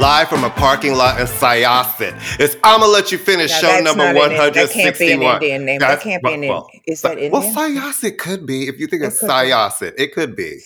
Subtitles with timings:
[0.00, 2.14] Live from a parking lot in Syosset.
[2.40, 5.20] It's I'm gonna let you finish Now, show number not an- that can't be an
[5.20, 5.34] 161.
[5.34, 5.78] Indian name.
[5.80, 7.54] That can't be an well, is that Well, Indian?
[7.54, 9.26] Syosset could be if you think It be.
[9.26, 9.92] Syosset.
[9.98, 10.60] It could be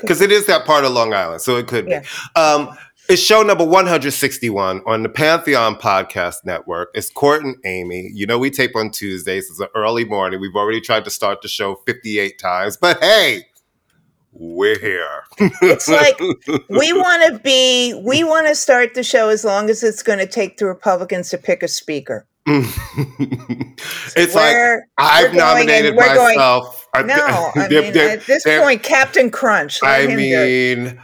[0.00, 2.00] because it is that part of Long Island, so it could Yeah.
[2.00, 2.06] be.
[2.40, 2.76] Um,
[3.10, 6.90] it's show number 161 on the Pantheon Podcast Network.
[6.94, 8.08] It's Court and Amy.
[8.14, 9.50] You know, we tape on Tuesdays.
[9.50, 10.40] It's an early morning.
[10.40, 13.46] We've already tried to start the show 58 times, but hey,
[14.32, 15.24] we're here.
[15.60, 16.18] It's like
[16.68, 20.20] we want to be, we want to start the show as long as it's going
[20.20, 22.26] to take the Republicans to pick a speaker.
[22.46, 26.88] it's like We're- I've nominated going- myself.
[26.94, 27.16] I- No,
[27.56, 29.82] I mean, they're- at this point, Captain Crunch.
[29.82, 30.78] I him do it.
[30.78, 31.00] mean,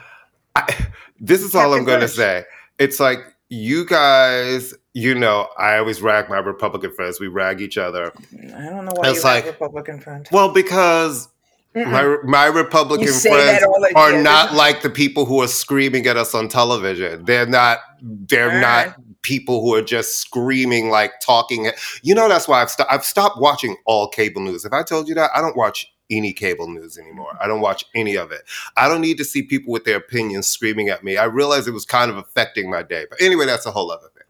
[0.54, 0.86] I,
[1.20, 2.44] this is all I'm going to say.
[2.78, 7.20] It's like you guys, you know, I always rag my Republican friends.
[7.20, 8.12] We rag each other.
[8.54, 10.28] I don't know why It's you like- Republican friends.
[10.32, 11.28] Well, because
[11.74, 11.90] Mm-mm.
[11.90, 13.62] my my Republican friends
[13.94, 17.24] are not like the people who are screaming at us on television.
[17.24, 17.78] They're not.
[18.02, 18.96] They're All not right.
[19.22, 21.70] people who are just screaming like talking.
[22.02, 24.64] You know, that's why I've I've stopped watching all cable news.
[24.64, 27.36] If I told you that, I don't watch any cable news anymore.
[27.40, 28.42] I don't watch any of it.
[28.76, 31.16] I don't need to see people with their opinions screaming at me.
[31.16, 33.06] I realized it was kind of affecting my day.
[33.08, 34.22] But anyway, that's a whole other thing.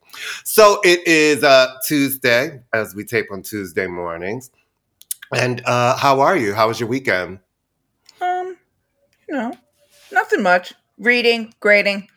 [0.44, 4.50] So it is uh, Tuesday, as we tape on Tuesday mornings.
[5.34, 6.54] And uh, how are you?
[6.54, 7.41] How was your weekend?
[8.20, 8.56] Um,
[9.28, 9.53] you know,
[10.12, 10.72] nothing much.
[10.98, 12.08] Reading, grading,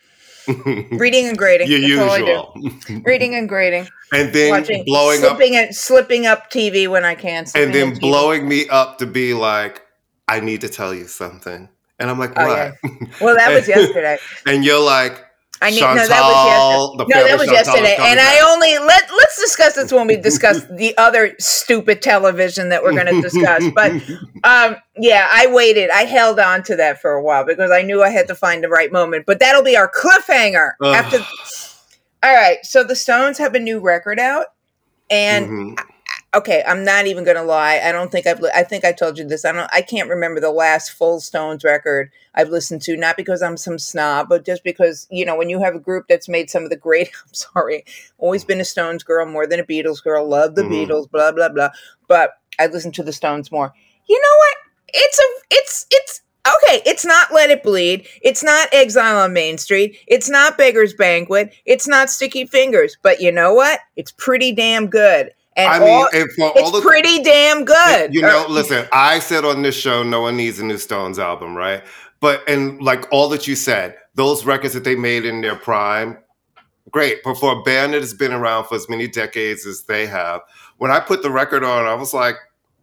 [0.92, 1.68] reading and grading.
[1.70, 3.02] Your That's all I usual.
[3.06, 3.88] Reading and grading.
[4.14, 7.46] and then Watching, blowing up slipping it, slipping up TV when I can.
[7.56, 9.82] and then blowing me up to be like,
[10.28, 11.70] I need to tell you something.
[12.00, 12.74] And I'm like, Oh, what?
[13.22, 14.18] Well, that was yesterday.
[14.46, 15.24] and you're like,
[15.62, 17.20] I need Chantal, no, that was yesterday.
[17.20, 17.96] No, that was Chantal yesterday.
[18.00, 22.82] And I only let let's discuss this when we discuss the other stupid television that
[22.82, 23.64] we're going to discuss.
[23.76, 23.92] But
[24.44, 25.90] um, yeah, I waited.
[25.90, 28.64] I held on to that for a while because I knew I had to find
[28.64, 29.26] the right moment.
[29.26, 30.96] But that'll be our cliffhanger Ugh.
[30.96, 31.18] after.
[32.22, 34.48] All right, so the Stones have a new record out,
[35.10, 35.84] and Mhm.
[36.36, 37.80] Okay, I'm not even gonna lie.
[37.84, 38.40] I don't think I've.
[38.40, 39.46] Li- I think I told you this.
[39.46, 39.70] I don't.
[39.74, 42.96] I can't remember the last full Stones record I've listened to.
[42.98, 46.06] Not because I'm some snob, but just because you know when you have a group
[46.08, 47.10] that's made some of the great.
[47.28, 47.86] I'm sorry,
[48.18, 50.28] always been a Stones girl more than a Beatles girl.
[50.28, 50.88] Love the Mhm.
[50.88, 51.10] Beatles.
[51.12, 51.70] Blah blah blah.
[52.08, 53.74] But I listen to the Stones more.
[54.08, 54.56] You know what?
[54.94, 55.24] It's a.
[55.52, 56.22] It's it's.
[56.64, 58.08] Okay, it's not Let It Bleed.
[58.24, 59.98] It's not Exile on Main Street.
[60.08, 61.54] It's not Beggar's Banquet.
[61.66, 62.98] It's not Sticky Fingers.
[63.04, 63.82] But you know what?
[63.98, 65.32] It's pretty damn good.
[65.60, 68.14] And I mean, all, and for all it's the pretty damn good.
[68.14, 71.56] You know, listen, I said on this show, no one needs a new Stones album,
[71.56, 71.84] right?
[72.20, 76.18] But and like all that you said, those records that they made in their prime,
[76.92, 77.24] great.
[77.24, 80.42] But for a band that has been around for as many decades as they have,
[80.78, 82.36] when I put the record on, I was like,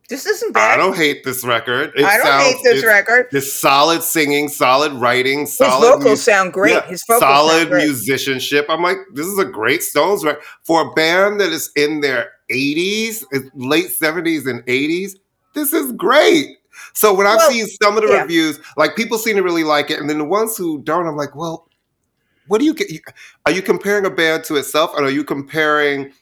[0.09, 0.75] this isn't bad.
[0.75, 1.93] I don't hate this record.
[1.97, 3.27] It I don't sounds- hate this it's- record.
[3.33, 6.75] This solid singing, solid writing, His solid vocals mu- sound great.
[6.75, 7.85] yeah, His vocals solid sound great.
[7.87, 8.67] musicianship.
[8.69, 12.31] I'm like, this is a great Stones record for a band that is in their
[12.51, 15.17] 80s, eh, late 70s and 80s.
[15.55, 16.57] This is great.
[16.93, 18.23] So when I've Well, seen some of the yeah.
[18.23, 21.17] reviews, like people seem to really like it, and then the ones who don't, I'm
[21.17, 21.69] like, well,
[22.49, 22.89] what do you get?
[23.47, 26.13] Are you comparing a band to itself, and are you comparing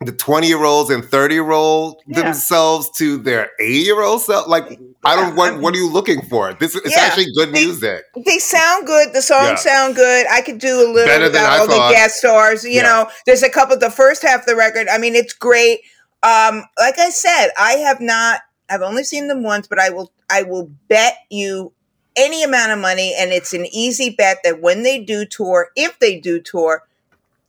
[0.00, 2.22] the 20 year olds and 30 year old Yeah.
[2.22, 4.46] themselves to their 80 year old self?
[4.46, 5.34] Like, I don't.
[5.36, 6.54] What What are you looking for?
[6.54, 8.04] This is it's Yeah, actually good they- music.
[8.24, 9.12] They sound good.
[9.12, 9.72] The songs Yeah.
[9.72, 10.26] sound good.
[10.30, 11.88] I could do a little Better than I all thought.
[11.88, 12.64] the guest stars.
[12.64, 12.82] You Yeah.
[12.82, 13.76] know, there's a couple.
[13.78, 14.88] The first half of the record.
[14.88, 15.80] I mean, it's great.
[16.22, 18.40] Um, like I said, I have not.
[18.70, 20.10] I've only seen them once, but I will.
[20.30, 21.72] I will bet you
[22.16, 25.98] any amount of money, and it's an easy bet that when they do tour, if
[26.00, 26.82] they do tour,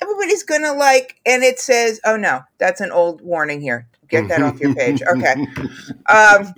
[0.02, 1.20] everybody's gonna like.
[1.26, 3.88] And it says, "Oh no, that's an old warning here.
[4.10, 5.34] Get that off your page." Okay.
[6.08, 6.54] Um,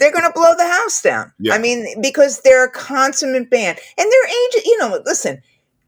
[0.00, 1.32] they're going to blow the house down.
[1.38, 1.54] Yeah.
[1.54, 4.62] I mean, because they're a consummate band, and they're age.
[4.64, 5.40] You know, listen.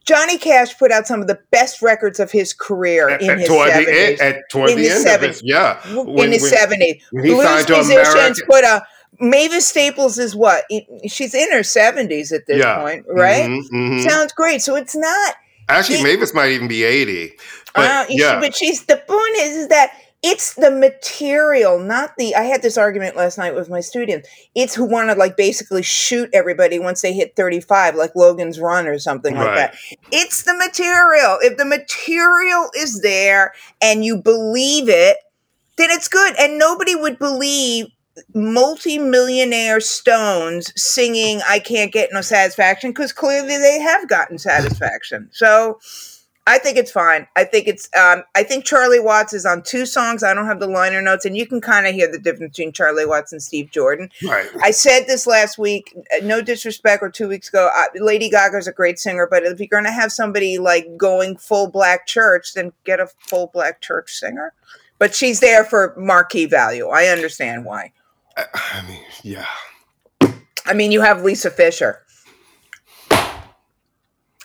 [0.05, 3.49] Johnny Cash put out some of the best records of his career in At- his
[3.49, 4.21] toward the seventies.
[4.21, 5.41] end, at, toward In the end of it, 70s.
[5.43, 5.83] yeah.
[5.91, 7.03] in his when- seventies.
[7.11, 8.87] when he Blues musicians put a
[9.19, 10.63] Mavis Staples is what
[11.09, 12.79] she's in her seventies at this Yeah.
[12.79, 13.51] point, right?
[13.51, 14.09] Mhm, mhm.
[14.09, 14.63] Sounds great.
[14.63, 15.35] So it's not.
[15.69, 17.33] Actually, Mavis might even be eighty.
[17.75, 19.93] But uh, yeah, but she's the point is, is that
[20.23, 22.35] it's the material, not the.
[22.35, 24.29] I had this argument last night with my students.
[24.55, 28.59] It's who want to like basically shoot everybody once they hit thirty five, like Logan's
[28.59, 29.77] Run or something like that.
[30.11, 31.39] It's the material.
[31.43, 33.53] If the material is there
[33.83, 35.19] and you believe it,
[35.77, 36.35] then it's good.
[36.39, 37.87] And nobody would believe
[38.35, 45.79] multi-millionaire stones singing i can't get no satisfaction because clearly they have gotten satisfaction so
[46.47, 49.85] i think it's fine i think it's um, i think charlie watts is on two
[49.85, 52.57] songs i don't have the liner notes and you can kind of hear the difference
[52.57, 54.47] between charlie watts and steve jordan right.
[54.63, 57.71] I said this last week, uh, no disrespect, or two weeks ago.
[57.75, 61.37] Uh, Lady Gaga's a great singer, but if you're going to have somebody like going
[61.37, 64.53] full black church, then get a full black church singer.
[64.99, 66.89] But she's there for marquee value.
[66.89, 67.93] I understand why.
[68.37, 69.47] I mean, yeah.
[70.67, 72.03] I mean, you have Lisa Fischer.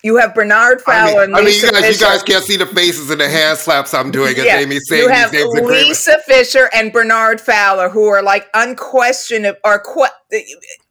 [0.04, 2.58] You have Bernard I Fowler mean, and I mean, you guys, you guys can't see
[2.58, 5.32] the faces and the hand slaps I'm doing as Yeah, Amy saying you these have
[5.32, 5.56] names.
[5.56, 5.88] are great.
[5.88, 10.08] Lisa Fischer and Bernard Fowler, who are like unquestionable, are qu-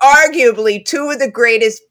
[0.00, 1.82] arguably two of the greatest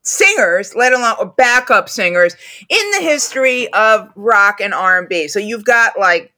[0.00, 2.36] singers, let alone backup singers
[2.70, 5.28] in the history of rock and R and B.
[5.28, 6.32] So you've got like,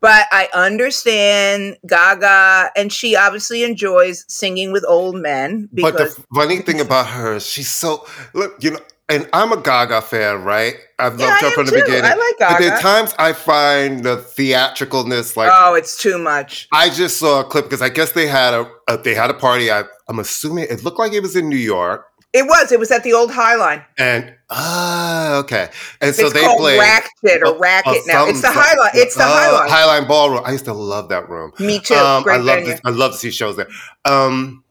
[0.00, 6.24] but I understand Gaga, and she obviously enjoys singing with old men because But the
[6.34, 10.44] funny thing about her is she's so look, you know, and I'm a Gaga fan,
[10.44, 10.74] right?
[10.98, 11.80] I've Yeah, loved her from the too.
[11.82, 12.04] beginning.
[12.04, 12.54] I like Gaga.
[12.54, 16.68] But there are times I find the theatricalness like oh, it's too much.
[16.72, 19.34] I just saw a clip because I guess they had a, a they had a
[19.34, 19.70] party.
[19.70, 22.72] I, I'm assuming it looked like it was in New York, It was.
[22.72, 23.82] It was at the old High Line.
[23.98, 25.68] and ah, okay,
[26.00, 28.26] and so it's they called played Racket or uh, Racket uh, now.
[28.26, 28.90] It's the some- High Line.
[28.94, 29.68] It's the uh, High Line.
[29.70, 30.42] Highline Ballroom.
[30.44, 31.52] I used to love that room.
[31.58, 31.94] Me too.
[31.94, 33.68] Um, I love to, I love to see shows there.
[34.04, 34.62] Um,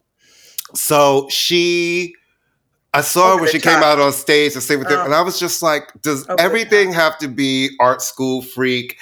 [0.74, 2.14] so she,
[2.94, 5.04] I saw her when she came out on stage to sing with them, Oh.
[5.06, 8.98] and I was just like, does Over everything have to be art school freak?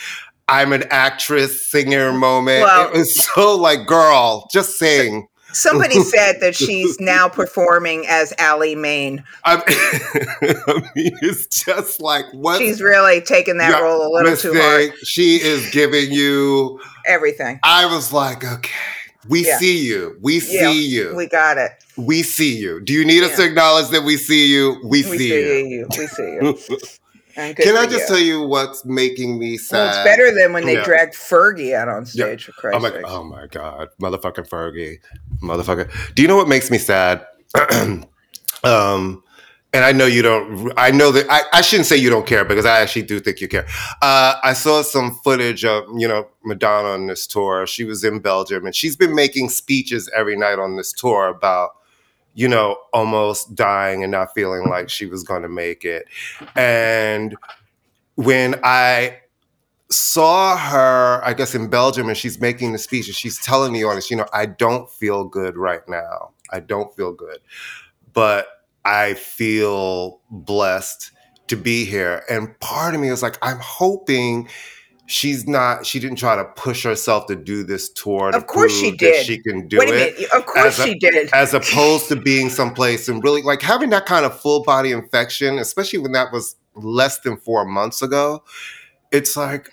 [0.48, 2.62] I'm an actress, singer moment.
[2.62, 5.28] Well- it was so like, girl, just sing.
[5.56, 9.24] Somebody said that she's now performing as Ally Maine.
[9.44, 9.54] I
[10.68, 14.52] I mean, it's just like what She's really taken that Yeah, role a little too
[14.54, 14.92] hard.
[15.04, 16.78] She is giving you.
[17.06, 17.58] Everything.
[17.62, 18.70] I was like, okay,
[19.28, 19.56] we Yeah.
[19.58, 20.18] see you.
[20.20, 21.14] We see Yeah, you.
[21.16, 21.72] We got it.
[21.96, 22.80] We see you.
[22.80, 24.76] Do you need us to acknowledge that we see you?
[24.84, 25.66] We, We see, see you.
[25.68, 25.88] you.
[25.96, 26.58] We see you.
[27.36, 28.14] Can I just you.
[28.14, 29.76] tell you what's making me sad?
[29.76, 30.84] Well, it's better than when they Yeah.
[30.84, 32.24] dragged Fergie out on Yeah.
[32.26, 33.04] stage, for Christ's I'm like, sake.
[33.06, 34.98] oh my god, motherfucking Fergie,
[35.42, 35.90] motherfucker.
[36.14, 37.26] Do you know what makes me sad?
[38.64, 39.22] um,
[39.72, 40.72] and I know you don't.
[40.78, 43.40] I know that I, I shouldn't say you don't care because I actually do think
[43.42, 43.66] you care.
[44.00, 47.66] Uh, I saw some footage of you know Madonna on this tour.
[47.66, 51.72] She was in Belgium and she's been making speeches every night on this tour about
[52.36, 56.06] you know almost dying and not feeling like she was going to make it.
[56.54, 57.34] And
[58.14, 59.20] when I
[59.88, 63.84] saw her, I guess in Belgium, and she's making the speech, and she's telling the
[63.84, 66.32] audience, you know, I don't feel good right now.
[66.52, 67.38] I don't feel good,
[68.12, 68.46] but
[68.84, 71.12] I feel blessed
[71.48, 72.22] to be here.
[72.28, 74.48] And part of me is like, I'm hoping
[75.06, 75.86] she's not.
[75.86, 78.30] She didn't try to push herself to do this tour.
[78.32, 79.24] to Of course she did.
[79.24, 80.30] She can do Wait a it minute.
[80.32, 81.30] Of course a- she did.
[81.32, 85.58] as opposed to being someplace and really like having that kind of full body infection,
[85.58, 88.42] especially when that was less than four months ago.
[89.12, 89.70] It's like,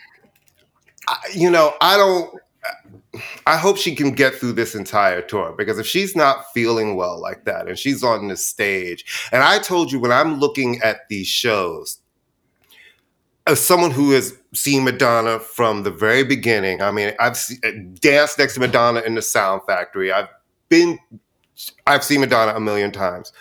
[1.07, 2.33] I, you know, I don't.
[3.45, 7.19] I hope she can get through this entire tour because if she's not feeling well
[7.21, 11.07] like that and she's on the stage, and I told you when I'm looking at
[11.09, 11.99] these shows,
[13.47, 17.71] as someone who has seen Madonna from the very beginning, I mean, I've se- uh,
[17.99, 20.11] danced next to Madonna in the Sound Factory.
[20.11, 20.29] I've
[20.69, 20.97] been,
[21.85, 23.33] I've seen Madonna a million times.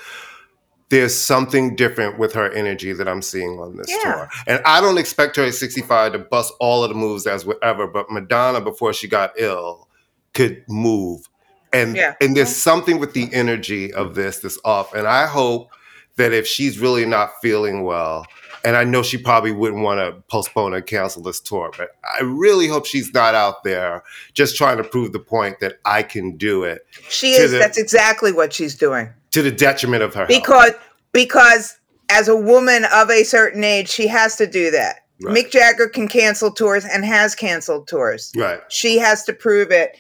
[0.88, 4.12] There's something different with her energy that I'm seeing on this Yeah.
[4.12, 7.46] tour, and I don't expect her at 65 to bust all of the moves as
[7.46, 7.86] whatever.
[7.86, 9.88] But Madonna, before she got ill,
[10.34, 11.28] could move,
[11.72, 12.14] and Yeah.
[12.20, 14.92] and there's something with the energy of this that's off.
[14.94, 15.70] And I hope
[16.16, 18.26] that if she's really not feeling well,
[18.64, 22.22] and I know she probably wouldn't want to postpone and cancel this tour, but I
[22.22, 24.02] really hope she's not out there
[24.34, 26.86] just trying to prove the point that I can do it.
[27.08, 27.52] She is.
[27.52, 29.10] the- That's exactly what she's doing.
[29.32, 30.28] to the detriment of her health.
[30.28, 30.72] because
[31.12, 31.78] because
[32.10, 34.96] as a woman of a certain age, she has to do that.
[35.22, 35.36] Right.
[35.46, 38.32] Mick Jagger can cancel tours and has canceled tours.
[38.36, 38.60] right.
[38.68, 39.96] She has to prove it.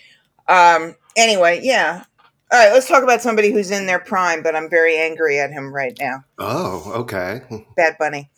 [0.48, 2.04] Um, anyway, yeah.
[2.52, 5.50] All right, let's talk about somebody who's in their prime, but I'm very angry at
[5.50, 6.22] him right now.
[6.38, 7.40] Oh, okay.
[7.76, 8.30] Bad Bunny.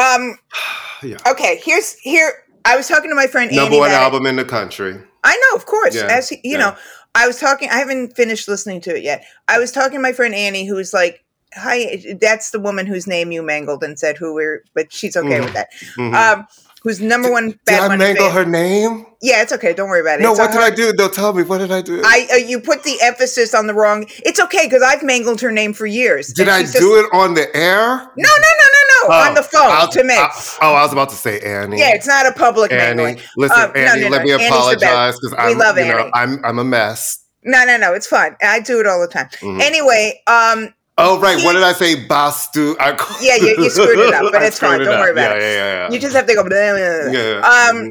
[0.00, 0.38] Um,
[1.02, 1.16] Yeah.
[1.30, 2.30] okay, here's here.
[2.66, 3.78] I was talking to my friend Number Andy.
[3.78, 5.00] one album in the country.
[5.24, 5.94] I know, of course.
[5.94, 6.58] Yeah, As he, you yeah.
[6.58, 6.76] know,
[7.14, 7.70] I was talking.
[7.70, 9.24] I haven't finished listening to it yet.
[9.48, 13.06] I was talking to my friend Annie, who was like, "Hi, that's the woman whose
[13.06, 15.44] name you mangled and said who we're, but she's okay Mhm.
[15.44, 16.14] with that." Mhm.
[16.14, 16.46] Um,
[16.82, 18.34] who's number one Did Bad I Bunny mangle fan.
[18.36, 19.06] her name?
[19.22, 19.72] Yeah, it's okay.
[19.72, 20.22] Don't worry about it.
[20.22, 20.92] No, It's what did I do?
[20.98, 21.42] No, tell me.
[21.44, 22.02] What did I do?
[22.04, 24.04] I uh, you put the emphasis on the wrong.
[24.24, 26.28] It's okay because I've mangled her name for years.
[26.28, 27.78] did I do just- it on the air?
[27.78, 28.79] No, no, no, no,
[29.10, 29.28] no.
[29.28, 30.14] on the phone I'll- to me.
[30.14, 30.30] I-
[30.62, 31.78] oh, I was about to say Annie.
[31.78, 33.02] yeah, it's not a public Annie.
[33.02, 33.20] mangling.
[33.36, 34.24] Listen, Uh, Annie, no, let no.
[34.24, 37.18] me Annie's apologize because I'm, love you know, I'm, I'm a mess.
[37.42, 37.94] No, no, no.
[37.94, 38.36] It's fine.
[38.42, 39.28] I do it all the time.
[39.40, 39.60] Mhm.
[39.60, 41.38] Anyway, um, Oh, right.
[41.38, 41.96] He- what did I say?
[42.06, 42.76] Bastu.
[42.78, 42.90] I,
[43.22, 44.82] Yeah, you- you screwed it up, but it's fine.
[44.82, 45.40] it Don't worry about yeah, it.
[45.40, 45.90] Yeah, yeah, yeah.
[45.90, 46.42] you just have to go.
[46.42, 47.20] blah, blah, blah, blah.
[47.20, 47.90] yeah.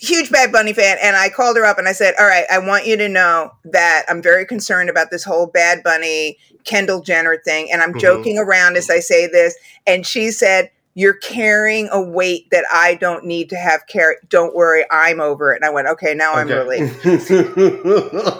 [0.00, 2.58] Huge Bad Bunny fan, and I called her up and I said, "All right, I
[2.58, 7.36] want you to know that I'm very concerned about this whole Bad Bunny Kendall Jenner
[7.44, 8.00] thing, and I'm Mhm.
[8.00, 9.54] joking around as I say this."
[9.86, 14.16] And she said, "You're carrying a weight that I don't need to have carry.
[14.30, 16.96] Don't worry, I'm over it." And I went, "Okay, now I'm relieved."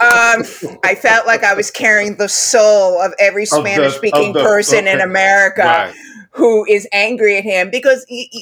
[0.01, 0.43] Um,
[0.83, 4.87] I felt like I was carrying the soul of every Spanish speaking of the- person
[4.87, 4.99] in.
[5.01, 5.93] America Right.
[6.31, 8.41] who is angry at him because y- y-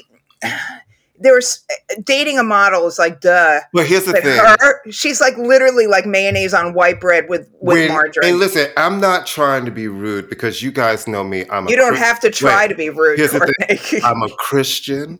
[1.19, 3.59] there was eh, dating a model is like duh.
[3.73, 4.37] But here's the But thing.
[4.39, 8.29] her, she's like literally like mayonnaise on white bread with with When- margarine.
[8.29, 11.45] And listen, I'm not trying to be rude because you guys know me.
[11.49, 14.01] I'm a you don't Chris- have to try Wait, to be rude, here's the thing.
[14.03, 15.19] I'm a Christian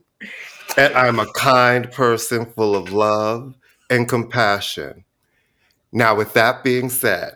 [0.76, 3.54] and I'm a kind person full of love
[3.90, 5.04] and compassion.
[5.92, 7.34] Now, with that being said,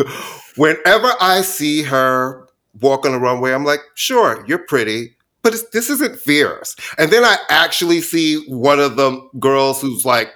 [0.56, 2.48] whenever I see her
[2.80, 6.76] walk on the runway, I'm like, sure, you're pretty, but it's, this isn't fierce.
[6.98, 10.32] And then I actually see one of the girls who's like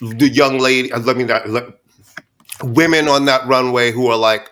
[0.00, 1.64] the young lady, uh, let me not, let,
[2.62, 4.48] women on that runway who are like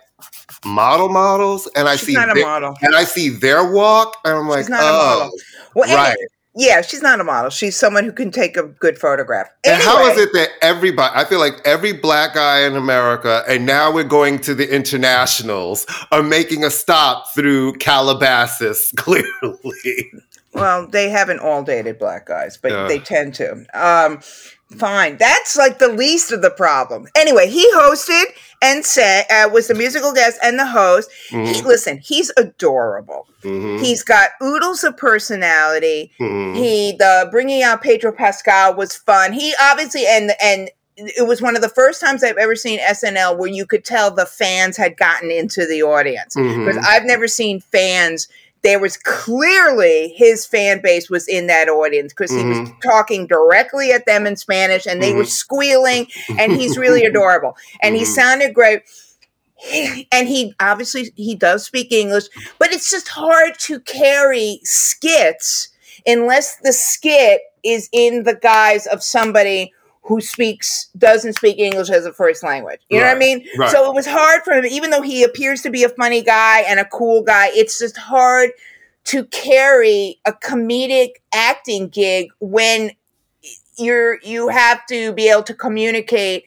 [0.65, 2.75] model models, and I she's see not a their- model.
[2.81, 5.31] and I see their walk, and I'm like, She's not a oh, model.
[5.75, 6.17] Well, anyway, right.
[6.55, 7.49] Yeah, she's not a model.
[7.49, 9.47] She's someone who can take a good photograph.
[9.65, 13.65] And how is it that everybody, I feel like every black guy in America, and
[13.65, 20.11] now we're going to the internationals, are making a stop through Calabasas, clearly.
[20.53, 22.87] Well, they haven't all dated black guys, but Yeah.
[22.87, 23.65] they tend to.
[23.73, 24.19] Um,
[24.73, 27.07] fine, that's like the least of the problem.
[27.15, 28.23] Anyway, he hosted
[28.61, 31.09] and said uh, was the musical guest and the host.
[31.29, 33.27] He, Mhm, listen, he's adorable.
[33.43, 36.11] mhm, He's got oodles of personality.
[36.19, 36.55] mhm.
[36.55, 39.33] He the bringing out Pedro Pascal was fun.
[39.33, 43.35] He obviously and and it was one of the first times I've ever seen SNL
[43.37, 46.83] where you could tell the fans had gotten into the audience because Mhm.
[46.85, 48.27] I've never seen fans.
[48.63, 52.81] There was clearly his fan base was in that audience because he was Mhm.
[52.81, 55.29] talking directly at them in Spanish and they were Mhm.
[55.29, 56.07] squealing
[56.39, 58.15] and he's really adorable and he Mhm.
[58.15, 58.83] sounded great.
[60.11, 62.25] And he obviously he does speak English,
[62.59, 65.69] but it's just hard to carry skits
[66.05, 69.71] unless the skit is in the guise of somebody
[70.03, 72.81] who speaks doesn't speak English as a first language.
[72.89, 73.45] You know what I mean?
[73.57, 73.71] right.
[73.71, 76.61] So it was hard for him, even though he appears to be a funny guy
[76.61, 77.49] and a cool guy.
[77.53, 78.51] It's just hard
[79.05, 82.91] to carry a comedic acting gig when
[83.77, 86.45] you're you have to be able to communicate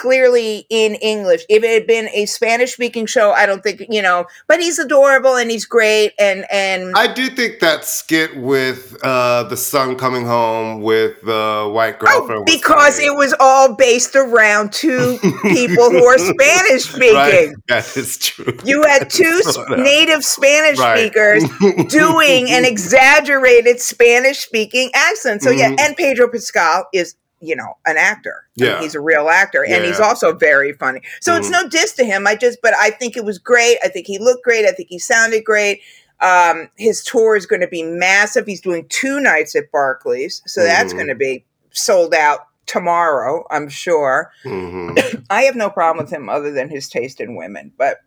[0.00, 1.42] clearly in English.
[1.48, 4.78] If it had been a Spanish speaking show, I don't think, you know, but he's
[4.78, 9.96] adorable and he's great and and I do think that skit with uh, the son
[9.96, 13.06] coming home with the white girlfriend Oh, because funny.
[13.06, 17.14] it was all based around two people who are Spanish speaking.
[17.14, 17.48] Right?
[17.68, 18.58] That is true.
[18.64, 19.78] You had two Sort sp- of.
[19.80, 20.98] native Spanish Right.
[20.98, 21.44] speakers
[21.88, 25.42] doing an exaggerated Spanish speaking accent.
[25.42, 25.80] So yeah, Mhm.
[25.80, 28.44] and Pedro Pascal is, you know, an actor.
[28.58, 28.80] I mean, Yeah.
[28.80, 31.00] he's a real actor and he's also very funny.
[31.20, 31.52] So it's Mhm.
[31.52, 32.26] no diss to him.
[32.26, 33.78] I just but I think it was great.
[33.84, 34.64] I think he looked great.
[34.64, 35.80] I think he sounded great.
[36.20, 38.46] Um, his tour is going to be massive.
[38.46, 40.42] He's doing two nights at Barclays.
[40.46, 40.96] So that's Mhm.
[40.96, 44.30] going to be sold out tomorrow, I'm sure.
[44.44, 45.24] Mhm.
[45.30, 47.72] I have no problem with him other than his taste in women.
[47.76, 47.98] But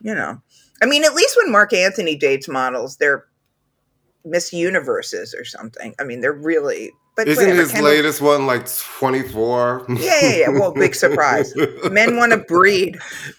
[0.00, 0.40] you know,
[0.82, 3.26] I mean, at least when Marc Anthony dates models, they're
[4.24, 5.94] Miss Universes or something.
[5.98, 6.92] I mean, they're really.
[7.20, 8.66] But Isn't whatever, his Kendall- latest one like
[8.98, 9.86] 24?
[9.88, 10.48] Yeah, yeah, yeah.
[10.48, 11.52] Well, big surprise.
[11.90, 12.98] Men want to breed.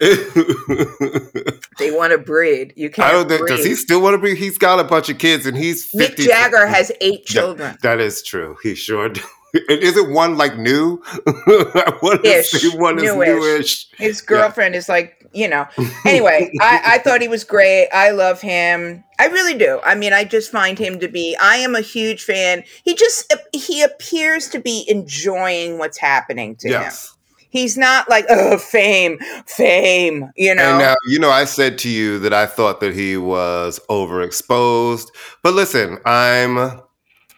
[1.78, 2.74] They want to breed.
[2.76, 3.08] You can't.
[3.08, 3.56] I don't think breed.
[3.56, 4.36] does he still want to breed?
[4.36, 6.16] He's got a bunch of kids, and he's Mick.
[6.16, 7.78] Jagger has eight Yeah, children.
[7.82, 8.56] that is true.
[8.62, 9.08] He sure.
[9.08, 9.20] Do.
[9.68, 11.02] And isn't one like new?
[11.26, 13.28] I want to Ish, one is newish.
[13.28, 13.86] newish.
[13.98, 15.66] His girlfriend is like you know.
[16.04, 17.88] Anyway, I, I thought he was great.
[17.92, 19.04] I love him.
[19.18, 19.80] I really do.
[19.84, 21.36] I mean, I just find him to be.
[21.40, 22.64] I am a huge fan.
[22.84, 27.08] He just he appears to be enjoying what's happening to Yes.
[27.08, 27.18] him.
[27.50, 30.30] He's not like oh fame, fame.
[30.36, 30.62] You know.
[30.70, 35.08] And now, you know, I said to you that I thought that he was overexposed.
[35.42, 36.80] But listen, I'm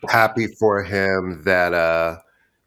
[0.09, 2.19] happy for him that uh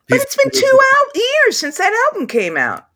[0.09, 2.86] but it's been two out years since that album came out.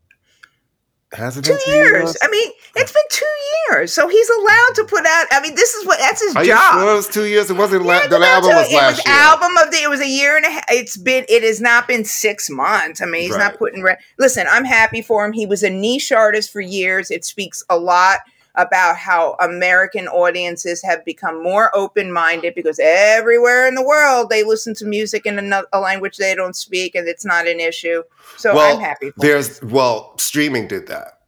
[1.14, 2.16] Has it Two been years.
[2.24, 3.26] I mean, it's been two
[3.70, 5.26] years, so he's allowed to put out.
[5.32, 6.74] I mean, this is what that's his Are you job.
[6.82, 7.50] sure it was two years?
[7.50, 9.16] It wasn't la- Yeah, the album was it last was year.
[9.16, 9.78] album of the.
[9.84, 10.64] It was a year and a half.
[10.70, 11.26] It's been.
[11.28, 13.02] It has not been six months.
[13.02, 13.40] I mean, he's Right.
[13.40, 13.82] not putting.
[13.82, 15.34] Re- Listen, I'm happy for him.
[15.34, 17.12] He was a niche artist for years.
[17.12, 18.20] It speaks a lot
[18.56, 24.44] about how American audiences have become more open minded because everywhere in the world they
[24.44, 28.04] listen to music in another, a language they don't speak, and it's not an issue.
[28.38, 29.12] So well, I'm happy.
[29.18, 31.20] There's well, streaming did that.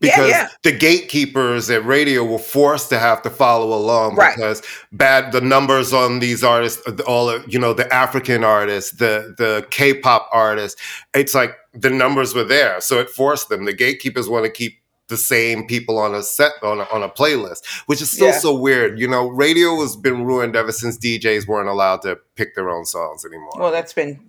[0.00, 0.48] Because yeah.
[0.62, 4.36] the gatekeepers at radio were forced to have to follow along Right.
[4.36, 9.66] because bad the numbers on these artists, all you know, the African artists, the the
[9.70, 10.80] K-pop artists,
[11.14, 13.64] it's like the numbers were there, so it forced them.
[13.64, 17.08] The gatekeepers want to keep the same people on a set on a, on a
[17.08, 18.38] playlist, which is still Yeah.
[18.38, 18.98] so weird.
[19.00, 22.84] You know, radio has been ruined ever since DJs weren't allowed to pick their own
[22.84, 23.52] songs anymore.
[23.56, 24.20] Well, that's been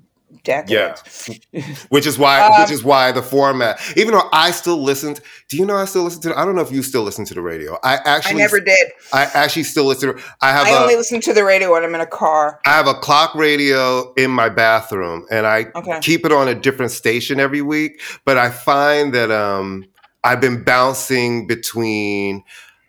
[0.43, 1.27] decades.
[1.53, 5.21] Yeah, which is why Um, which is why the format even though i still listened
[5.50, 7.33] do you know i still listen to i don't know if you still listen to
[7.33, 8.91] the radio i I actually never did.
[9.12, 11.83] i actually still listen to i have I a only listen to the radio when
[11.83, 12.59] I'm in a car.
[12.67, 15.98] I have a clock radio in my bathroom and I Okay.
[16.01, 18.00] keep it on a different station every week.
[18.24, 19.86] But I find that um,
[20.24, 22.44] I've been bouncing between.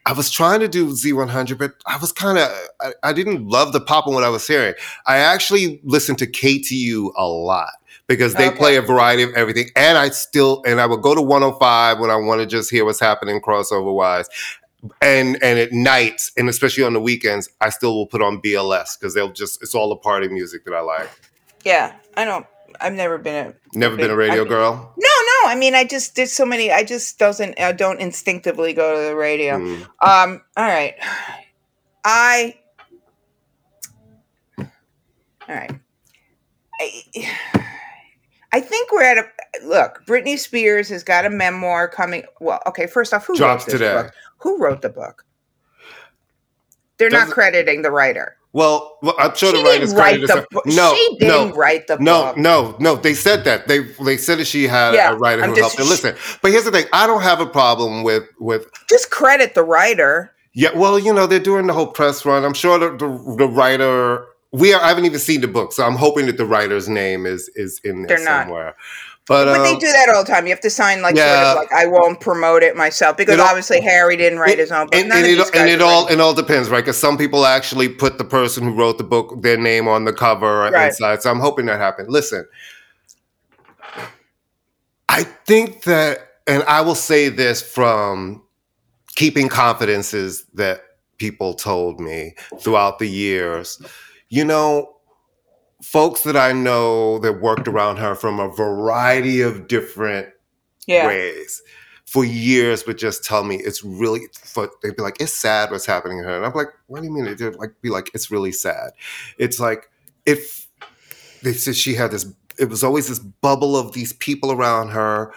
[0.06, 2.48] I was trying to do Z100, but I was kind of,
[2.80, 4.74] I, I didn't love the pop on what I was hearing.
[5.06, 7.68] I actually listen to KTU a lot
[8.06, 8.56] because they Okay.
[8.56, 9.66] play a variety of everything.
[9.76, 12.84] And I still, and I would go to 105 when I want to just hear
[12.86, 14.26] what's happening crossover wise
[15.02, 18.98] and and at nights and especially on the weekends i still will put on bls
[18.98, 21.10] because they'll just it's all the party music that i like
[21.66, 22.46] Yeah, I don't.
[22.80, 23.54] I've never been a.
[23.78, 25.09] never been a radio I- girl no.
[25.46, 26.70] I mean, I just did so many.
[26.72, 27.58] I just doesn't.
[27.60, 29.58] I don't instinctively go to the radio.
[29.58, 29.82] Mm.
[30.02, 30.42] Um.
[30.56, 30.94] All right.
[32.04, 32.56] I.
[34.58, 34.66] All
[35.48, 35.72] right.
[36.80, 36.90] I,
[38.52, 39.26] I think we're at a
[39.66, 40.02] look.
[40.06, 42.24] Britney Spears has got a memoir coming.
[42.40, 42.86] Well, okay.
[42.86, 43.92] First off, who Drops wrote this today.
[44.02, 44.12] book?
[44.38, 45.24] Who wrote the book?
[46.98, 48.36] They're not Doesn't- crediting the writer.
[48.52, 51.86] Well, well i'm sure She the writers write credited the no she didn't no write
[51.86, 52.36] the no book.
[52.36, 52.96] no no no.
[52.96, 55.76] they said that they they said that she had Yeah, a writer I'm who just-
[55.76, 59.10] helped her listen but here's the thing i don't have a problem with with Just
[59.10, 60.32] credit the writer.
[60.52, 63.46] yeah well you know they're doing the whole press run i'm sure the, the, the
[63.48, 66.88] writer we are, i haven't even seen the book so i'm hoping that the writer's
[66.88, 68.74] name is is in there They're not.
[69.30, 70.46] But, But they um, do that all the time.
[70.46, 71.52] You have to sign like Yeah.
[71.54, 74.54] sort of like I won't promote it myself because It all- obviously Harry didn't write
[74.54, 74.94] It- his own book.
[74.96, 76.80] And, and it, and it all it all depends, right?
[76.84, 80.12] Because some people actually put the person who wrote the book their name on the
[80.12, 80.86] cover Right.
[80.88, 81.22] inside.
[81.22, 82.08] So I'm hoping that happens.
[82.08, 82.44] Listen,
[85.08, 88.42] I think that, and I will say this from
[89.14, 90.82] keeping confidences that
[91.18, 93.80] people told me throughout the years.
[94.28, 94.96] You know,
[95.82, 100.28] folks that I know that worked around her from a variety of different
[100.86, 101.06] yeah.
[101.06, 101.62] ways
[102.06, 105.86] for years would just tell me it's really for they'd be like it's sad what's
[105.86, 106.36] happening to her.
[106.36, 107.24] And i'm like what do you mean?
[107.36, 108.90] They'd like be like it's really sad.
[109.38, 109.88] It's like
[110.26, 110.68] if
[111.42, 112.26] they said she had this
[112.58, 115.32] it was always this bubble of these people around her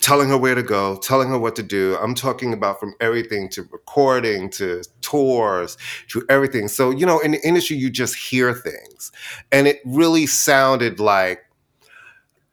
[0.00, 3.48] telling her where to go telling her what to do i'm talking about from everything
[3.48, 5.76] to recording to tours
[6.08, 9.12] to everything so you know in the industry you just hear things
[9.52, 11.44] and it really sounded like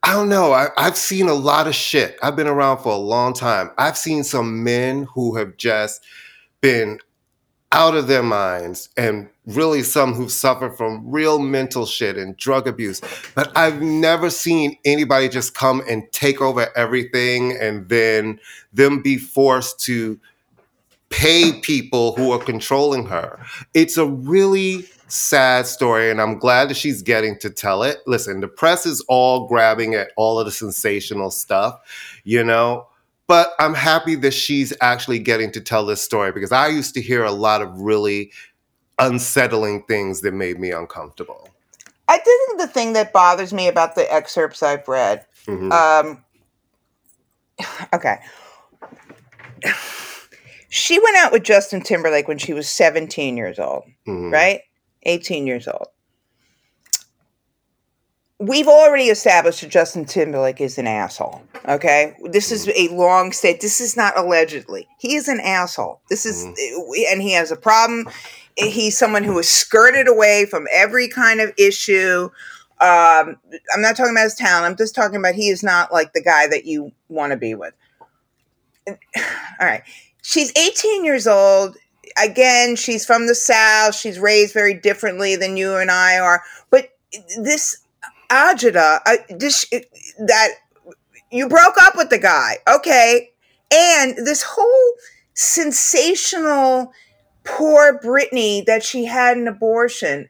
[0.06, 0.54] I don't know.
[0.54, 2.16] I, I've seen a lot of shit.
[2.22, 3.72] I've been around for a long time.
[3.76, 6.06] I've seen some men who have just
[6.62, 7.00] been
[7.72, 12.68] out of their minds and really some who've suffered from real mental shit and drug
[12.68, 13.02] abuse.
[13.36, 18.40] But I've never seen anybody just come and take over everything and then
[18.74, 20.20] them be forced to
[21.10, 23.40] pay people who are controlling her.
[23.74, 28.00] It's a really sad story, and I'm glad that she's getting to tell it.
[28.08, 31.80] Listen, the press is all grabbing at all of the sensational stuff,
[32.24, 32.88] you know.
[33.28, 37.02] But I'm happy that she's actually getting to tell this story because I used to
[37.02, 38.32] hear a lot of really
[39.00, 41.50] unsettling things that made me uncomfortable.
[42.08, 45.72] I think the thing that bothers me about the excerpts I've read, Mhm.
[45.72, 46.24] um,
[47.94, 48.20] okay.
[50.70, 54.32] She went out with Justin Timberlake when she was 17 years old, Mhm.
[54.32, 54.62] right?
[55.04, 55.88] 18 years old.
[58.38, 61.42] we've already established that Justin Timberlake is an asshole.
[61.70, 63.62] Okay, this is a long state.
[63.62, 64.90] This is not allegedly.
[65.00, 66.02] He is an asshole.
[66.10, 68.10] This is, and he has a problem.
[68.58, 72.30] Eh, he's someone who is skirted away from every kind of issue.
[72.82, 73.38] Um,
[73.74, 74.66] I'm not talking about his talent.
[74.66, 77.56] I'm just talking about he is not like the guy that you want to be
[77.56, 77.74] with.
[78.88, 78.94] All
[79.62, 79.84] right,
[80.22, 81.78] she's 18 years old.
[82.22, 83.96] Again, she's from the South.
[83.96, 86.44] She's raised very differently than you and I are.
[86.70, 86.90] But
[87.38, 87.86] this
[88.30, 89.82] Ajita, I, this eh,
[90.20, 90.50] that
[91.32, 93.32] you broke up with the guy, okay?
[93.74, 94.94] And this whole
[95.34, 96.94] sensational
[97.46, 100.30] poor Britney that she had an abortion.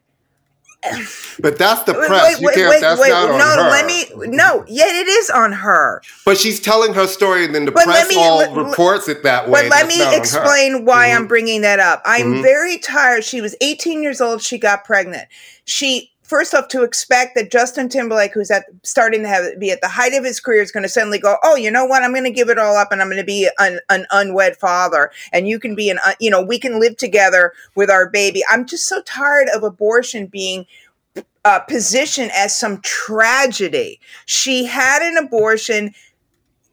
[1.39, 2.39] But that's the Wait, press.
[2.39, 2.69] you wait, can't.
[2.69, 3.69] wait, that's wait, not on no, her.
[3.71, 4.05] let me.
[4.27, 6.03] No, yeah, it is on her.
[6.25, 9.23] But she's telling her story, and then the But press me- all let- reports it
[9.23, 9.63] that way.
[9.67, 10.19] But let me not on her.
[10.19, 11.15] explain why Mhm.
[11.15, 12.03] I'm bringing that up.
[12.05, 12.43] I'm Mhm.
[12.43, 13.23] very tired.
[13.23, 14.43] She was 18 years old.
[14.43, 15.27] She got pregnant.
[15.63, 19.81] She first off to expect that Justin Timberlake, who's at starting to have be at
[19.81, 22.03] the height of his career, is going to suddenly go, "Oh, you know what?
[22.03, 24.57] I'm going to give it all up, and I'm going to be an, an unwed
[24.57, 28.09] father, and you can be an, un- you know, we can live together with our
[28.09, 30.65] baby." I'm just so tired of abortion being
[31.43, 33.99] uh, positioned as some tragedy.
[34.25, 35.93] She had an abortion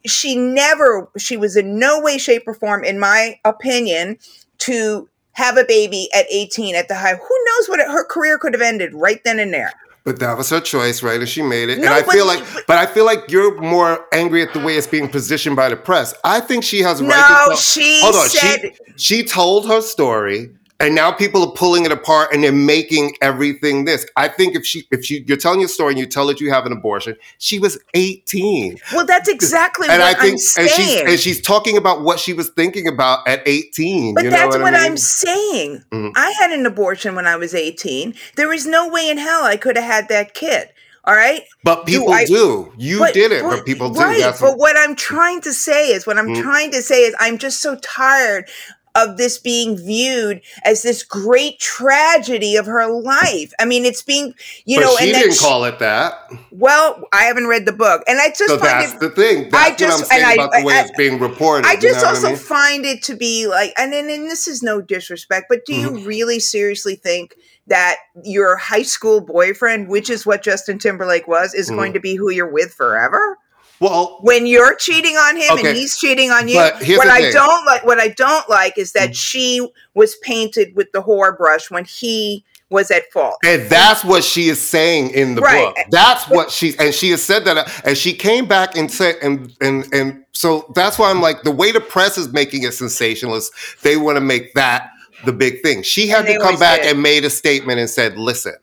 [0.04, 4.18] she never she was in no way shape or form in my opinion
[4.58, 8.38] to have a baby at 18 at the high who knows what it, her career
[8.38, 9.72] could have ended right then and there
[10.04, 11.20] But that was her choice, right?
[11.20, 11.78] And she made it.
[11.78, 14.58] and I but- feel like, but- but I feel like you're more angry at the
[14.60, 16.12] way it's being positioned by the press.
[16.24, 19.66] I think she has a right No, tell- she Hold on, said- she she told
[19.68, 20.50] her story,
[20.82, 24.04] and now people are pulling it apart and they're making everything this.
[24.16, 26.50] I think if she if she you're telling your story and you tell that you
[26.52, 28.78] have an abortion, she was 18.
[28.92, 32.02] well that's exactly And what I think, i'm saying and she's and she's talking about
[32.02, 34.14] what she was thinking about at 18.
[34.14, 34.90] but you know that's what, what, I mean?
[34.92, 35.82] I'm saying.
[35.92, 36.12] Mhm.
[36.16, 38.14] I had an abortion when I was 18.
[38.36, 40.68] There is no way in hell I could have had that kid.
[41.04, 41.42] All right.
[41.64, 42.72] But Do people I- do.
[42.78, 43.98] You But- did it, but- but people do.
[44.00, 44.20] Right.
[44.20, 46.42] That's but what, what I'm trying to say is, what I'm Mm.
[46.42, 48.48] trying to say is, I'm just so tired
[48.94, 53.52] of this being viewed as this great tragedy of her life.
[53.58, 56.30] I mean, it's being, you but know, she and then didn't she- call it that.
[56.50, 59.00] well, I haven't read the book, and I just So find that's it.
[59.00, 59.50] the thing.
[59.52, 61.66] I just- what I'm saying and I- the way I- it's being reported.
[61.66, 62.36] I you just also mean?
[62.36, 65.96] find it to be like, and, and, and this is no disrespect, but do Mm-hmm.
[65.96, 67.34] you really seriously think
[67.68, 71.76] that your high school boyfriend, which is what Justin Timberlake was, is Mhm.
[71.76, 73.38] going to be who you're with forever?
[73.82, 75.68] Well, when you're cheating on him Okay.
[75.68, 77.32] and he's cheating on you what i thing.
[77.32, 79.16] Don't like what i don't like is that mm.
[79.16, 84.24] she was painted with the whore brush when he was at fault and that's what
[84.24, 85.74] she is saying in the Right.
[85.74, 85.84] book.
[85.90, 89.16] That's what she and she has said that, uh, and she came back and said,
[89.22, 92.72] and and and so that's why I'm like the way the press is making it
[92.72, 93.52] sensationalist.
[93.82, 94.90] They want to make that
[95.26, 95.82] the big thing.
[95.82, 96.92] She had to come back did.
[96.92, 98.54] and made a statement and said, "Listen."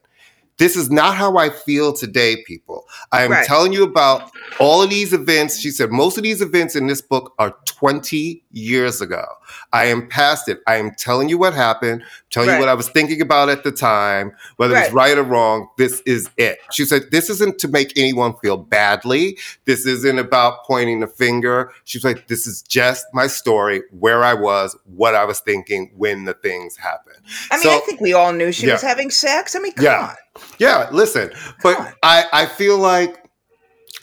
[0.60, 2.86] This is not how I feel today, people.
[3.14, 3.46] I am Right.
[3.48, 5.58] telling you about all of these events.
[5.60, 9.24] She said most of these events in this book are 20 years ago.
[9.72, 10.60] I am past it.
[10.68, 12.56] I am telling you what happened, telling Right.
[12.56, 15.10] you what I was thinking about at the time, whether it's Right.
[15.12, 15.70] right or wrong.
[15.78, 16.60] This is it.
[16.74, 19.38] She said, This isn't to make anyone feel badly.
[19.66, 21.72] This isn't about pointing the finger.
[21.86, 26.26] She's like, This is just my story, where I was, what I was thinking when
[26.26, 27.16] the things happened.
[27.52, 29.86] i mean So- i think we all knew she was having sex i mean come
[29.86, 30.02] Yeah.
[30.10, 30.16] on
[30.58, 31.32] Yeah, listen,
[31.64, 31.94] but.
[32.04, 33.26] I, I feel like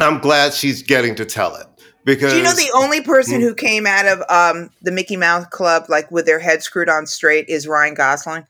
[0.00, 1.66] I'm glad she's getting to tell it
[2.04, 3.42] because do you know the only person Mm.
[3.42, 7.06] who came out of um, the mickey mouse club like with their head screwed on
[7.06, 8.46] straight is ryan gosling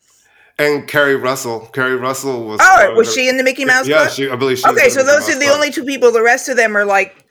[0.59, 1.69] and Keri Russell.
[1.73, 2.61] Keri Russell was.
[2.63, 4.69] oh was she in the mickey mouse Yeah, club she, I believe she.
[4.69, 5.55] okay so those Mouse are the Club.
[5.55, 7.26] only two people the rest of them are like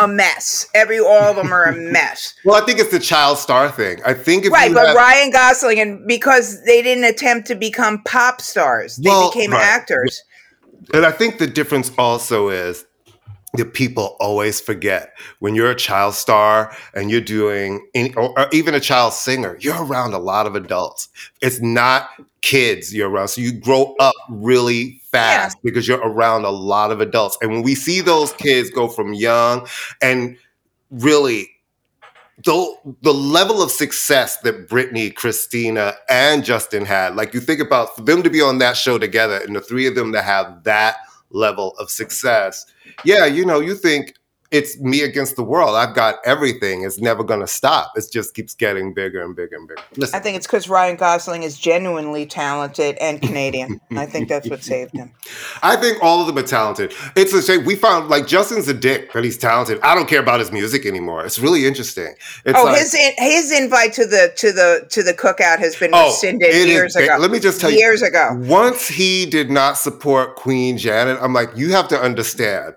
[0.00, 3.38] a mess every all of them are a mess Well, I think it's the child
[3.38, 4.00] star thing.
[4.04, 7.54] I think if right, you but had- Ryan Gosling, and because they didn't attempt to
[7.54, 9.62] become pop stars, they Well, became right.
[9.62, 10.22] actors.
[10.94, 12.84] And I think the difference also is
[13.54, 18.48] that people always forget when you're a child star and you're doing, any, or, or
[18.52, 21.08] even a child singer, you're around a lot of adults.
[21.42, 22.08] It's not
[22.42, 23.28] kids you're around.
[23.28, 27.36] So you grow up really fast because you're around a lot of adults.
[27.40, 29.66] And when we see those kids go from young
[30.00, 30.36] and
[30.90, 31.50] really
[32.44, 37.94] the, the level of success that Britney, Christina, and Justin had, like you think about
[37.96, 40.64] for them to be on that show together and the three of them to have
[40.64, 40.96] that
[41.30, 42.66] level of success.
[43.04, 44.14] Yeah, you know, you think
[44.50, 45.76] it's me against the world.
[45.76, 46.82] I've got everything.
[46.82, 47.92] It's never going to stop.
[47.94, 49.82] It just keeps getting bigger and bigger and bigger.
[49.96, 50.16] Listen.
[50.16, 53.80] I think it's because Ryan Gosling is genuinely talented and Canadian.
[53.92, 55.12] I think that's what saved him.
[55.62, 56.92] I think all of them are talented.
[57.14, 57.64] It's a shame.
[57.64, 59.78] We found like Justin's a dick, but he's talented.
[59.82, 61.24] I don't care about his music anymore.
[61.24, 62.14] It's really interesting.
[62.44, 65.76] It's oh, like, his in, his invite to the to the to the cookout has
[65.76, 67.16] been Oh, rescinded is years ago.
[67.20, 67.78] Let me just tell you.
[67.78, 68.36] years ago.
[68.40, 72.74] Once he did not support Queen Janet, I'm like, you have to understand.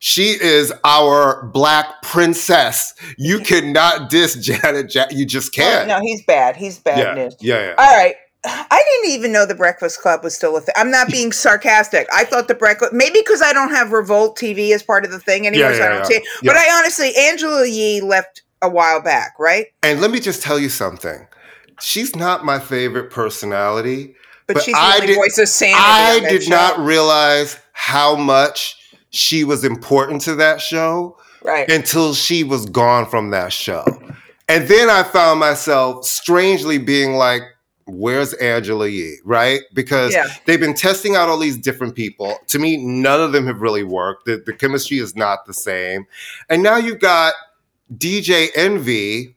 [0.00, 2.94] She is our black princess.
[3.16, 4.94] You cannot diss Janet.
[4.94, 5.88] Ja- you just Oh, can't.
[5.88, 6.56] no, he's bad.
[6.56, 7.36] He's bad yeah, news.
[7.40, 7.74] yeah, yeah.
[7.78, 8.14] All right.
[8.44, 10.72] I didn't even know the Breakfast Club was still a thing.
[10.78, 12.06] I'm not being sarcastic.
[12.12, 15.18] I thought the Breakfast, maybe because I don't have Revolt TV as part of the
[15.18, 16.04] thing anymore, Yeah, so I don't yeah.
[16.04, 16.22] see it.
[16.42, 16.52] Yeah.
[16.52, 19.66] But I honestly, Angela Yee left a while back, right?
[19.82, 21.26] And let me just tell you something.
[21.80, 24.14] She's not my favorite personality,
[24.46, 25.80] But, she's the I only did- voice of sanity.
[25.82, 26.50] I did show.
[26.50, 28.76] not realize how much
[29.10, 31.70] she was important to that show Right.
[31.70, 33.84] until she was gone from that show.
[34.48, 37.42] And then I found myself strangely being like,
[37.86, 39.18] where's Angela Yee?
[39.24, 39.60] Right?
[39.72, 40.26] Because Yeah.
[40.46, 42.38] they've been testing out all these different people.
[42.48, 44.24] To me, none of them have really worked.
[44.26, 46.06] The, the chemistry is not the same.
[46.50, 47.34] And now you've got
[47.96, 49.36] DJ Envy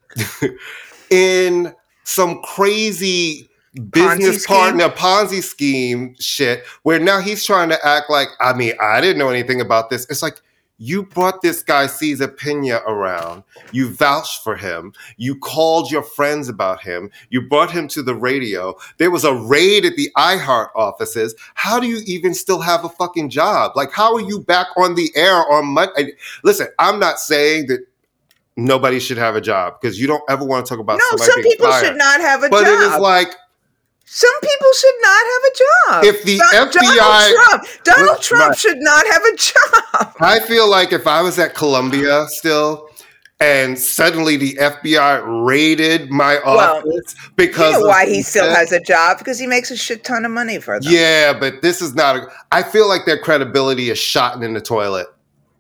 [1.10, 3.50] in some crazy
[3.92, 9.00] business partner Ponzi scheme shit where now he's trying to act like, I mean, I
[9.02, 10.06] didn't know anything about this.
[10.10, 10.42] It's like,
[10.84, 13.44] you brought this guy Cesar Pina around.
[13.72, 14.94] You vouched for him.
[15.16, 17.12] You called your friends about him.
[17.30, 18.76] You brought him to the radio.
[18.98, 21.36] There was a raid at the iHeart offices.
[21.54, 23.74] How do you even still have a fucking job?
[23.76, 26.14] Like, how are you back on the air on Monday?
[26.44, 27.86] Listen, I'm not saying that
[28.58, 31.32] nobody should have a job because you don't ever want to talk about no, somebody
[31.32, 32.74] some people should not have a But job.
[32.74, 33.30] it is like
[34.14, 36.04] some people should not have a job.
[36.04, 36.98] If the Don- FBI
[37.84, 38.58] Donald Trump, Donald Right.
[38.58, 40.14] Should not have a job.
[40.20, 42.90] I feel like if I was at Columbia still
[43.40, 48.74] and suddenly the FBI raided my Well, office because You know why he still has
[48.74, 49.18] a job?
[49.18, 50.92] Because he makes a shit ton of money for them.
[50.92, 54.62] Yeah, but this is not a I feel like their credibility is shot in the
[54.62, 55.08] toilet.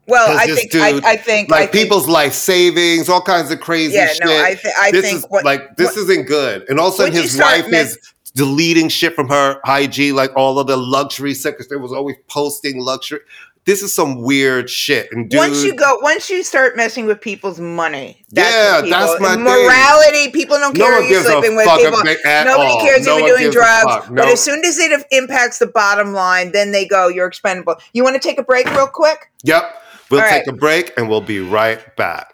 [0.07, 3.49] Well, I think, I, dude, I think, I Like think- people's life savings, all kinds
[3.49, 4.25] of crazy Yeah, shit.
[4.25, 6.65] no, I thi- I this think is what- like this isn't good.
[6.69, 7.97] And all of a sudden his wife is
[8.35, 13.19] deleting shit from her IG, like all of the luxury secretary was always posting luxury.
[13.65, 15.07] This is some weird shit.
[15.11, 18.89] And dude, once you go, once you start messing with people's money, that's Yeah, people,
[18.99, 19.43] that's my thing.
[19.43, 20.31] morality.
[20.31, 21.67] People don't No care one who you're sleeping with.
[21.67, 22.17] People, nobody
[22.71, 22.81] all.
[22.81, 23.83] cares No if you're doing drugs.
[23.83, 24.07] fuck.
[24.15, 28.03] But as soon as it impacts the bottom line, then they go, "You're expendable." You
[28.03, 29.29] want to take a break real quick?
[29.43, 29.83] Yep.
[30.09, 30.47] We'll All take right.
[30.47, 32.33] a break and we'll be right back.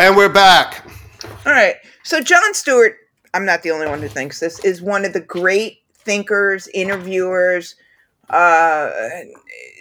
[0.00, 0.82] And we're back.
[1.44, 1.74] All right.
[2.04, 2.96] So Jon Stewart,
[3.34, 7.74] I'm not the only one who thinks this, is one of the great thinkers, interviewers,
[8.30, 8.90] uh,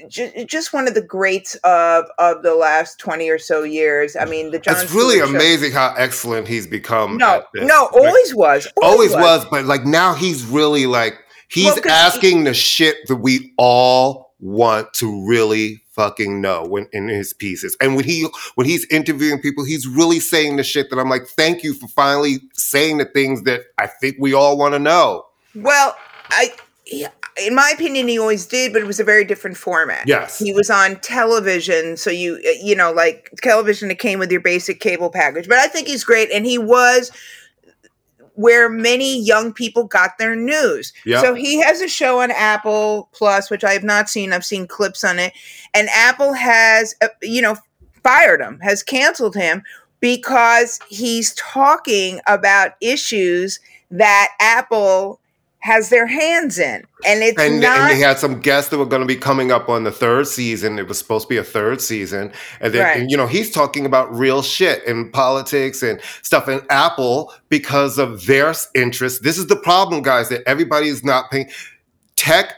[0.09, 4.17] just, just one of the greats of of the last 20 or so years.
[4.17, 7.15] I mean, the Jon it's really Stewart show- amazing how excellent he's become.
[7.17, 8.67] No, no, always was.
[8.83, 11.13] always was, but like now he's really like
[11.47, 16.65] he's Well, 'cause he- asking the shit that we all want to really fucking know
[16.65, 17.75] when in his pieces.
[17.81, 21.27] And when he when he's interviewing people, he's really saying the shit that I'm like,
[21.27, 25.25] thank you for finally saying the things that I think we all want to know.
[25.55, 25.97] Well,
[26.29, 26.53] I,
[27.43, 30.07] in my opinion, he always did, but it was a very different format.
[30.07, 30.39] Yes.
[30.39, 34.39] he was on television, so you, uh, you know, like television that came with your
[34.39, 35.49] basic cable package.
[35.49, 37.11] But I think he's great, and he was
[38.39, 40.93] where many young people got their news.
[41.05, 41.21] Yeah.
[41.21, 44.31] So he has a show on Apple Plus, which I have not seen.
[44.31, 45.33] I've seen clips on it,
[45.73, 47.57] and Apple has, uh, you know,
[48.01, 49.61] fired him, has canceled him
[49.99, 53.59] because he's talking about issues
[53.91, 55.19] that Apple
[55.61, 57.77] has their hands in, and it's And, not.
[57.77, 60.25] and they had some guests that were going to be coming up on the third
[60.27, 60.79] season.
[60.79, 62.97] It was supposed to be a third season, and then Right.
[63.01, 66.47] and, you know he's talking about real shit in politics and stuff.
[66.47, 70.29] And Apple, because of their interest, this is the problem, guys.
[70.29, 71.49] That everybody's not paying
[72.15, 72.53] tech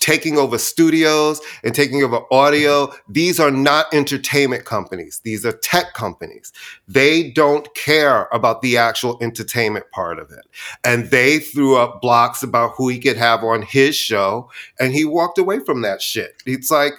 [0.00, 2.92] taking over studios and taking over audio.
[3.08, 5.20] These are not entertainment companies.
[5.24, 6.52] These are tech companies.
[6.86, 10.46] They don't care about the actual entertainment part of it.
[10.84, 14.50] And they threw up blocks about who he could have on his show.
[14.78, 16.42] And he walked away from that shit.
[16.46, 16.92] It's like,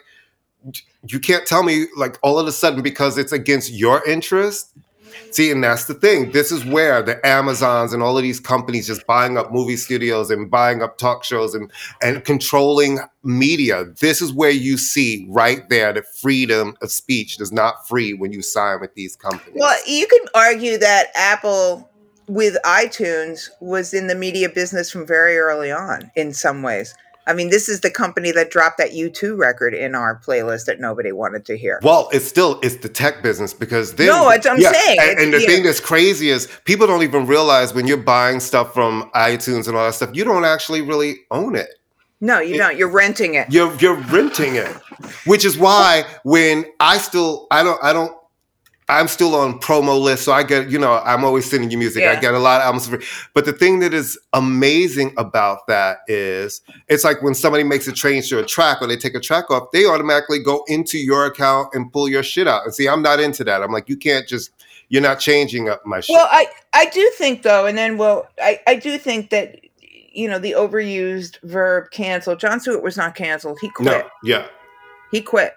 [1.08, 4.74] you can't tell me, like, all of a sudden, because it's against your interest.
[5.32, 6.32] See, and that's the thing.
[6.32, 10.32] This is where the Amazons and all of these companies just buying up movie studios
[10.32, 13.86] and buying up talk shows and, and controlling media.
[14.00, 18.32] This is where you see right there that freedom of speech is not free when
[18.32, 19.56] you sign with these companies.
[19.60, 21.90] Well, you can argue that Apple
[22.28, 26.94] with iTunes was in the media business from very early on in some ways.
[27.30, 30.80] I mean, this is the company that dropped that U2 record in our playlist that
[30.80, 31.80] nobody wanted to hear.
[31.84, 35.34] Well, it's still it's the tech business because then, No, it's- I'm saying, and, and
[35.34, 35.48] the yeah.
[35.48, 39.78] thing that's crazy is people don't even realize when you're buying stuff from iTunes and
[39.78, 41.70] all that stuff, you don't actually really own it.
[42.20, 42.76] No, you don't.
[42.78, 43.48] You're renting it.
[43.50, 44.68] You're you're renting it,
[45.26, 48.14] which is why when I still I don't I don't
[48.90, 52.04] I'm still on promo list, so I get you know I'm always sending you music.
[52.04, 53.30] I get a lot of albums, for free.
[53.36, 57.94] but the thing that is amazing about that is it's like when somebody makes a
[57.94, 61.28] change to a track or they take a track off, they automatically go into your
[61.28, 62.64] account and pull your shit out.
[62.66, 63.62] And see, I'm not into that.
[63.62, 64.52] I'm like, you can't just
[64.90, 66.16] you're not changing up my shit.
[66.16, 69.60] Well, I I do think though, and then well, I I do think that
[70.12, 72.36] you know the overused verb cancel.
[72.36, 73.60] Jon Stewart was not canceled.
[73.62, 73.86] He quit.
[73.86, 74.48] no, yeah.
[75.12, 75.54] He quit.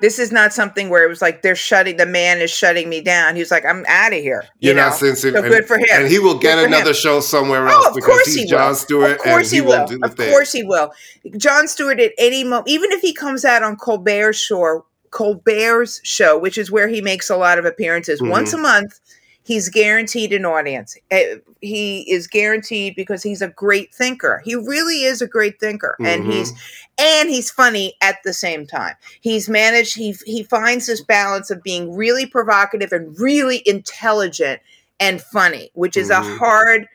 [0.00, 3.00] This is not something where it was like they're shutting the man is shutting me
[3.00, 3.34] down.
[3.34, 4.44] He was like, I'm out of here.
[4.60, 5.08] you You're not know?
[5.08, 5.34] censored.
[5.34, 5.86] So and, good for him.
[5.90, 6.72] And he will get for him.
[6.72, 8.48] another show somewhere else Oh, of because course he's he will.
[8.60, 8.74] Jon.
[8.76, 9.86] Stewart Of course he, will.
[10.04, 10.30] Of thing.
[10.30, 10.92] course he will.
[11.36, 16.38] Jon Stewart at any moment, even if he comes out on Colbert's show, Colbert's show,
[16.38, 18.30] which is where he makes a lot of appearances Mhm.
[18.30, 19.00] once a month,
[19.48, 20.94] he's guaranteed an audience.
[21.10, 24.42] Eh, He is guaranteed because he's a great thinker.
[24.44, 26.32] He really is a great thinker, and Mhm.
[26.32, 26.52] he's
[26.98, 28.94] and he's funny at the same time.
[29.20, 29.96] He's managed.
[29.96, 34.60] He he finds this balance of being really provocative and really intelligent
[35.00, 36.38] and funny, which is a Mhm.
[36.38, 36.86] hard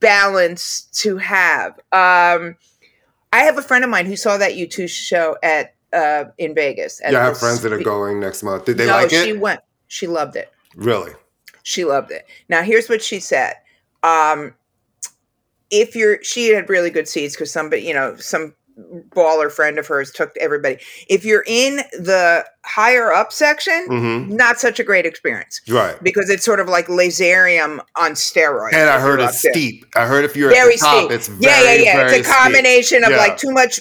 [0.00, 1.72] balance to have.
[1.92, 2.56] Um,
[3.32, 7.02] I have a friend of mine who saw that U2 show at uh, in Vegas.
[7.04, 8.64] at Yeah, I have friends that are going next month.
[8.64, 9.24] Did they no, like it?
[9.26, 9.60] she went.
[9.88, 10.50] She loved it.
[10.74, 11.12] Really?
[11.62, 12.26] She loved it.
[12.48, 13.54] Now, here's what she said.
[14.02, 14.54] Um,
[15.70, 18.54] if you're, she had really good seats because somebody, you know, some
[19.10, 20.78] baller friend of hers took everybody.
[21.08, 26.02] If you're in the higher up section, hmm not such a great experience Right.
[26.02, 28.72] because it's sort of like laserium on steroids.
[28.72, 29.52] And I heard it's there.
[29.52, 29.84] steep.
[29.94, 31.10] I heard if you're Very at the top, steep.
[31.12, 32.10] it's very, yeah, yeah, yeah.
[32.14, 33.04] It's a combination steep.
[33.04, 33.16] of Yeah.
[33.18, 33.80] like too much,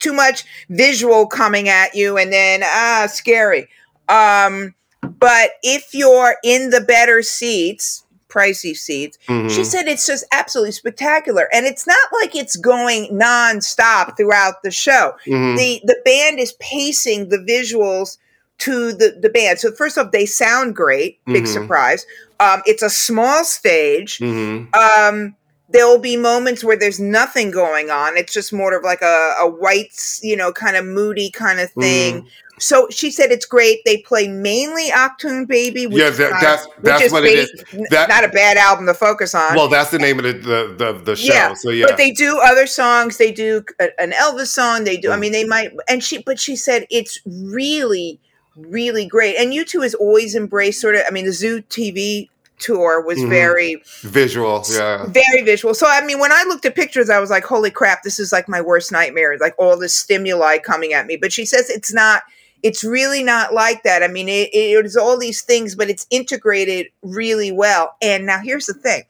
[0.00, 3.68] too much visual coming at you, and then ah, scary.
[4.08, 4.74] Um,
[5.18, 9.16] but if you're in the better seats, pricey seats.
[9.26, 9.64] She Mhm.
[9.64, 15.14] said it's just absolutely spectacular, and it's not like it's going nonstop throughout the show.
[15.26, 15.56] Mhm.
[15.56, 18.18] the The band is pacing the visuals
[18.58, 19.58] to the the band.
[19.60, 21.18] So first off, they sound great.
[21.26, 21.52] Big Mhm.
[21.52, 22.04] surprise.
[22.40, 24.18] Um, it's a small stage.
[24.18, 24.74] Mhm.
[24.74, 25.34] Um,
[25.68, 28.16] there will be moments where there's nothing going on.
[28.16, 31.70] It's just more of like a, a white, you know, kind of moody kind of
[31.72, 32.18] thing.
[32.22, 32.28] Mm-hmm.
[32.58, 33.80] So she said it's great.
[33.84, 37.64] They play mainly Achtung Baby, which Yeah, that- not- that's- that's what it is.
[37.90, 39.54] That- not a bad album to focus on.
[39.56, 41.34] Well, that's the name of the the, the, the show.
[41.34, 41.84] yeah, So yeah.
[41.86, 43.18] but they do other songs.
[43.18, 44.84] They do a- an Elvis song.
[44.84, 45.10] They do.
[45.10, 45.20] I Mm.
[45.20, 45.72] mean, they might.
[45.88, 48.20] And she, but she said it's really,
[48.56, 49.36] really great.
[49.36, 51.02] And U2 has always embraced sort of.
[51.06, 53.28] I mean, the Zoo TV tour was Mhm.
[53.28, 54.64] very Visual.
[54.72, 55.06] Yeah.
[55.06, 55.74] very visual.
[55.74, 58.02] So I mean, when I looked at pictures, I was like, "Holy crap!
[58.02, 59.36] This is like my worst nightmare!
[59.40, 62.22] Like all this stimuli coming at me." But she says it's not.
[62.62, 64.02] It's really not like that.
[64.02, 67.94] I mean, it, it's all these things, but it's integrated really well.
[68.02, 69.02] And now here's the thing: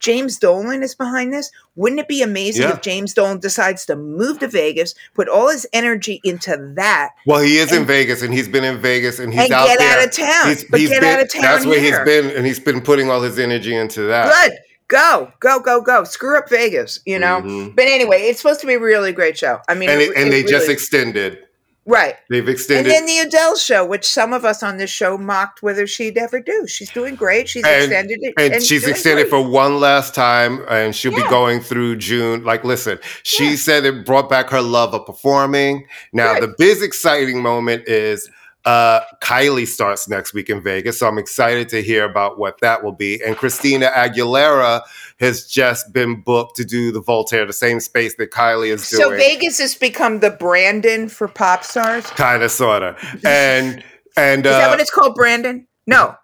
[0.00, 1.50] James Dolan is behind this.
[1.76, 2.74] Wouldn't it be amazing Yeah.
[2.74, 7.40] if James Dolan decides to move to Vegas, put all his energy into that, Well,
[7.40, 9.98] he is in Vegas, and he's been in Vegas, and he's and out get there.
[9.98, 10.48] out of town?
[10.48, 12.04] He's, but he's get been, out of town That's where here.
[12.04, 14.32] he's been, and he's been putting all his energy into that.
[14.48, 14.58] Good.
[14.88, 16.04] Go, go, go, go.
[16.04, 17.42] Screw up Vegas, you know?
[17.42, 17.76] Mhm.
[17.76, 19.58] But anyway, it's supposed to be a really great show.
[19.68, 21.40] I mean, And, it- it, and it they just extended.
[21.88, 22.14] Right.
[22.30, 22.92] They've extended.
[22.92, 26.16] And then the Adele show, which some of us on this show mocked whether she'd
[26.18, 26.66] ever do.
[26.68, 27.48] She's doing great.
[27.48, 28.34] She's And- extended it.
[28.38, 29.30] and, she's extended great.
[29.30, 32.44] for one last time, and she'll be going through June.
[32.44, 33.56] Like, listen, she Yeah.
[33.56, 35.86] said it brought back her love of performing.
[36.12, 36.42] Now, Good.
[36.44, 38.30] the big exciting moment is
[38.68, 42.84] uh, Kylie starts next week in Vegas, so I'm excited to hear about what that
[42.84, 43.18] will be.
[43.24, 44.82] And Christina Aguilera
[45.20, 49.02] has just been booked to do the Voltaire, the same space that Kylie is doing.
[49.02, 49.16] So.
[49.16, 52.04] Vegas has become the Brandon for pop stars.
[52.08, 52.94] Kind of, sorta,
[53.24, 53.82] and
[54.18, 55.66] and uh, that what it's called, Brandon?
[55.86, 56.14] No.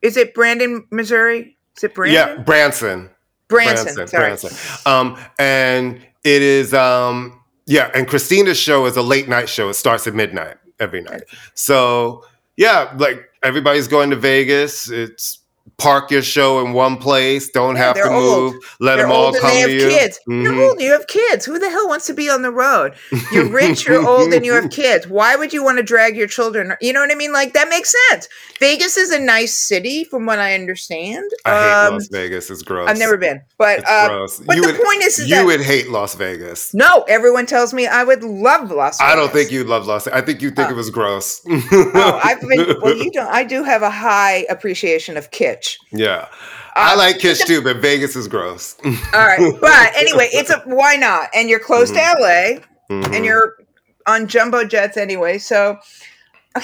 [0.00, 1.56] Is it Brandon, Missouri?
[1.76, 2.14] Is it Brandon?
[2.14, 3.10] yeah, Branson.
[3.48, 4.06] Branson.
[4.06, 4.06] sorry.
[4.08, 4.56] Branson.
[4.86, 9.68] Um, and it is, um, yeah, and Christina's show is a late night show.
[9.68, 11.22] It starts at midnight every night.
[11.54, 12.24] So,
[12.56, 14.90] yeah, like everybody's going to Vegas.
[14.90, 15.38] It's
[15.78, 17.48] park your show in one place.
[17.50, 18.54] Don't Yeah, have to old.
[18.54, 18.76] move.
[18.80, 19.88] Let They're them all old come they have to you.
[19.88, 20.18] kids.
[20.28, 20.42] Mhm.
[20.42, 20.80] You're old.
[20.80, 21.44] You have kids.
[21.44, 22.94] Who the hell wants to be on the road?
[23.32, 23.86] You're rich.
[23.86, 25.06] You're old, and you have kids.
[25.06, 26.74] Why would you want to drag your children?
[26.80, 27.32] You know what I mean?
[27.32, 28.28] Like that makes sense.
[28.58, 31.30] Vegas is a nice city, from what I understand.
[31.44, 32.50] I hate Um, Las Vegas.
[32.50, 32.88] It's gross.
[32.90, 35.90] I've never been, but uh, but you the would, point is, is you would hate
[35.90, 36.74] Las Vegas.
[36.74, 37.04] no.
[37.08, 39.12] Everyone tells me I would love Las Vegas.
[39.12, 40.04] I don't think you'd love Las.
[40.06, 40.18] Vegas.
[40.20, 40.72] I think you think Oh.
[40.72, 41.40] it was gross.
[41.48, 42.76] Oh, I've been.
[42.82, 43.28] Well, you don't.
[43.28, 45.67] I do have a high appreciation of kitsch.
[45.92, 46.28] Yeah,
[46.76, 48.76] I Uh, like Kish too, but Vegas is gross.
[48.84, 51.28] All right, but anyway, it's a why not?
[51.34, 52.60] And you're close to LA,
[52.90, 53.14] Mhm.
[53.14, 53.54] and you're
[54.06, 55.38] on jumbo jets anyway.
[55.38, 55.78] So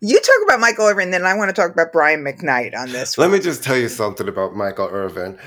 [0.00, 3.16] you talk about Michael Irvin, then I want to talk about Brian McKnight on this.
[3.16, 3.38] Let one.
[3.38, 5.38] me just tell you something about Michael Irvin.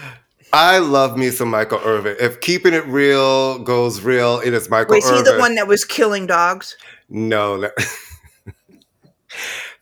[0.51, 2.15] I love me some Michael Irvin.
[2.19, 5.25] If keeping it real goes real, it is Michael Wait, is Irvin.
[5.25, 6.75] he the one that was killing dogs
[7.07, 7.73] No, that,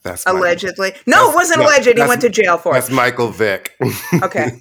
[0.07, 0.93] that's Michael- allegedly?
[1.05, 1.87] No, That's- it wasn't no, alleged.
[1.97, 2.93] He went to jail for That's it.
[2.93, 3.75] Michael Vick.
[4.23, 4.59] Okay,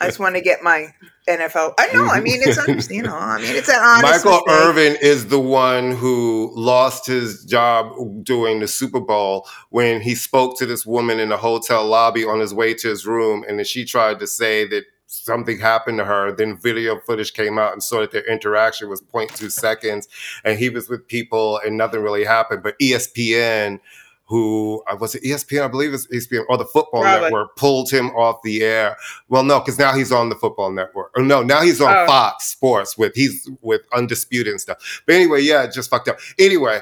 [0.00, 0.88] I just want to get my
[1.28, 1.74] NFL.
[1.78, 2.06] I know.
[2.06, 3.14] I mean, it's you know.
[3.14, 4.24] I mean, it's an honest.
[4.24, 4.66] Michael mistake.
[4.66, 7.92] Irvin is the one who lost his job
[8.24, 12.40] during the Super Bowl when he spoke to this woman in the hotel lobby on
[12.40, 16.04] his way to his room, and then she tried to say that something happened to
[16.04, 16.32] her.
[16.32, 20.08] Then video footage came out and saw that their interaction was 0.2 seconds,
[20.44, 22.62] and he was with people and nothing really happened.
[22.62, 23.80] But ESPN.
[24.28, 25.22] Who uh, was it?
[25.22, 27.22] ESPN, I believe it's ESPN or the Football Probably.
[27.22, 28.94] Network pulled him off the air.
[29.28, 31.12] Well, no, because now he's on the Football Network.
[31.16, 32.06] Or no, now he's on Oh.
[32.06, 35.02] Fox Sports with he's with Undisputed and stuff.
[35.06, 36.18] But anyway, yeah, just fucked up.
[36.38, 36.80] Anyway,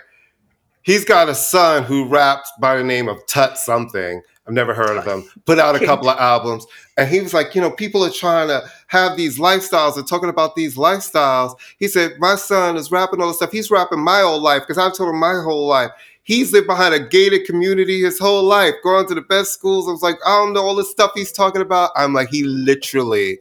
[0.83, 4.23] he's got a son who raps by the name of Tut something.
[4.49, 5.29] I've never heard of him.
[5.45, 6.67] Put out a couple of albums,
[6.97, 10.29] and he was like, you know, people are trying to have these lifestyles and talking
[10.29, 11.55] about these lifestyles.
[11.79, 13.51] He said, my son is rapping all this stuff.
[13.53, 15.91] He's rapping my whole life because I've told him my whole life.
[16.27, 19.87] He's lived behind a gated community his whole life, going to the best schools.
[19.89, 21.93] I was like, I don't know all this stuff he's talking about.
[21.95, 23.39] I'm like, he literally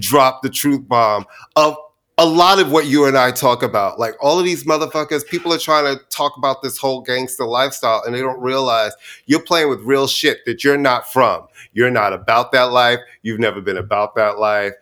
[0.00, 1.24] dropped the truth bomb
[1.54, 1.76] of
[2.18, 4.00] a lot of what you and I talk about.
[4.00, 8.02] Like all of these motherfuckers, people are trying to talk about this whole gangster lifestyle
[8.04, 8.92] and they don't realize
[9.26, 11.46] you're playing with real shit that you're not from.
[11.74, 12.98] You're not about that life.
[13.22, 14.72] You've never been about that life.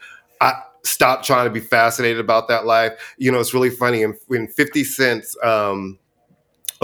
[0.41, 2.93] I stop trying to be fascinated about that life.
[3.19, 4.01] You know, it's really funny.
[4.01, 5.99] In, in 50 Cent's um,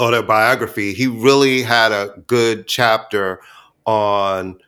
[0.01, 3.41] autobiography, he really had a good chapter
[3.87, 4.59] on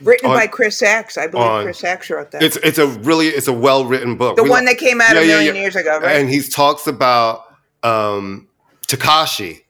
[0.00, 1.16] written on- by Kris Ex.
[1.18, 2.42] I believe on- Kris Ex wrote that.
[2.42, 4.36] it's it's a really it's a well written book.
[4.36, 5.62] the We one like- that came out Yeah, a yeah, million yeah.
[5.62, 6.16] years ago, right?
[6.16, 7.44] and he talks about
[7.82, 8.48] um
[8.88, 9.62] Tekashi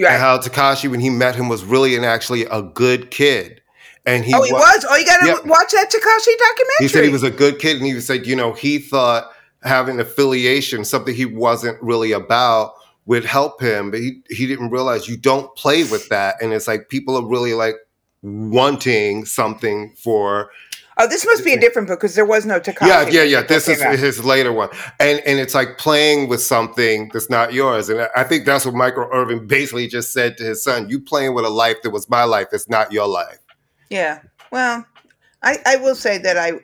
[0.00, 0.12] right.
[0.12, 3.60] and how Tekashi when he met him was really and actually a good kid
[4.06, 4.86] and he oh, he wa- was.
[4.88, 5.34] Oh, you got to Yeah.
[5.44, 6.76] watch that Tekashi documentary.
[6.80, 9.30] He said he was a good kid, and he said, you know, he thought
[9.64, 12.72] having affiliation, something he wasn't really about,
[13.08, 16.68] would help him, but he he didn't realize you don't play with that, and it's
[16.68, 17.74] like people are really like
[18.22, 20.50] wanting something for
[21.00, 22.88] Oh, this must be a different book because there was no Tekashi.
[22.88, 23.96] yeah yeah yeah this is out.
[23.96, 28.24] his later one and and it's like playing with something that's not yours and i
[28.24, 31.50] think that's what michael irvin basically just said to his son you playing with a
[31.50, 33.38] life that was my life it's not your life
[33.90, 34.22] Yeah.
[34.50, 34.84] Well,
[35.42, 36.60] I I will say that I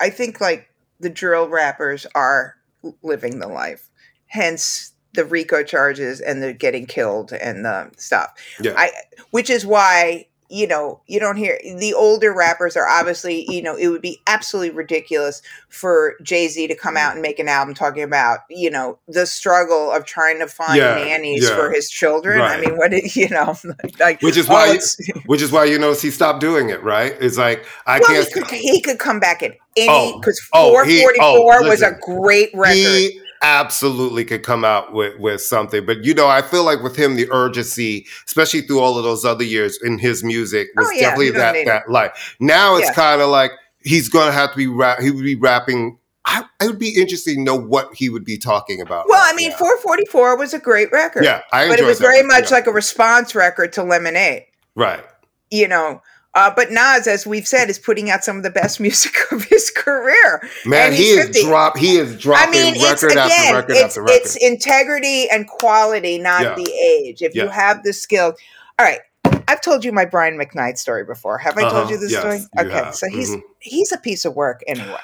[0.00, 0.68] I think like
[1.00, 2.56] the drill rappers are
[3.02, 3.88] living the life.
[4.26, 8.32] Hence the RICO charges and the getting killed and the stuff.
[8.60, 8.74] yeah.
[8.76, 8.90] I
[9.30, 13.74] which is why you know you don't hear the older rappers are obviously you know
[13.74, 15.40] it would be absolutely ridiculous
[15.70, 19.90] for jay-z to come out and make an album talking about you know the struggle
[19.90, 21.56] of trying to find Yeah, nannies yeah.
[21.56, 22.42] for his children.
[22.42, 23.56] I mean what did you know
[23.98, 24.78] like Which is oh, why
[25.24, 27.16] which is why you notice he stopped doing it right?
[27.18, 30.38] It's like i well, can't he could, he could come back at any Oh, because
[30.52, 32.76] oh, he- 444 oh, was a great record.
[32.76, 35.84] he absolutely could come out with, with something.
[35.84, 39.24] But you know, I feel like with him, the urgency, especially through all of those
[39.24, 42.12] other years in his music, was Oh, yeah, definitely that that light.
[42.40, 42.94] Now it's Yeah.
[42.94, 45.00] kind of like he's gonna have to be rap.
[45.00, 45.98] He would be rapping.
[46.24, 49.08] I, it would be interesting to know what he would be talking about.
[49.08, 49.56] well right i mean now.
[49.56, 52.58] 444 was a great record yeah, I but it was very much yeah.
[52.58, 54.44] like a response record to lemonade
[54.76, 55.04] right.
[55.50, 56.00] you know.
[56.34, 59.44] Uh, but Nas, as we've said, is putting out some of the best music of
[59.44, 60.48] his career.
[60.64, 61.42] Man, And he is 50.
[61.44, 61.76] drop.
[61.76, 64.16] He is dropping I mean, it's record after record it's, after record.
[64.16, 66.54] it's integrity and quality, not Yeah.
[66.54, 67.20] the age.
[67.22, 68.34] If you have the skill,
[68.78, 69.00] all right.
[69.48, 71.36] I've told you my Brian McKnight story before.
[71.36, 72.38] Have I Uh-huh, told you this yes, story?
[72.38, 72.94] you Okay, have.
[72.94, 73.42] so he's Mhm.
[73.58, 74.96] he's a piece of work anyway.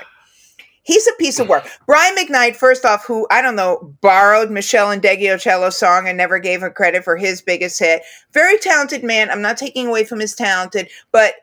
[0.88, 1.68] He's a piece of work.
[1.86, 6.62] Brian McKnight, first off, who I don't know, borrowed Meshell Ndegeocello's song and never gave
[6.62, 8.02] her credit for his biggest hit.
[8.32, 9.30] Very talented man.
[9.30, 11.34] I'm not taking away from his talented, but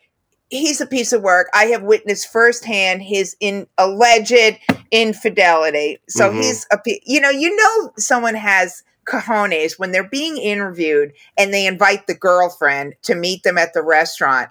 [0.50, 1.48] he's a piece of work.
[1.54, 4.58] I have witnessed firsthand his in alleged
[4.90, 6.00] infidelity.
[6.10, 6.38] So Mhm.
[6.38, 11.68] he's a you know, you know someone has cojones when they're being interviewed and they
[11.68, 14.50] invite the girlfriend to meet them at the restaurant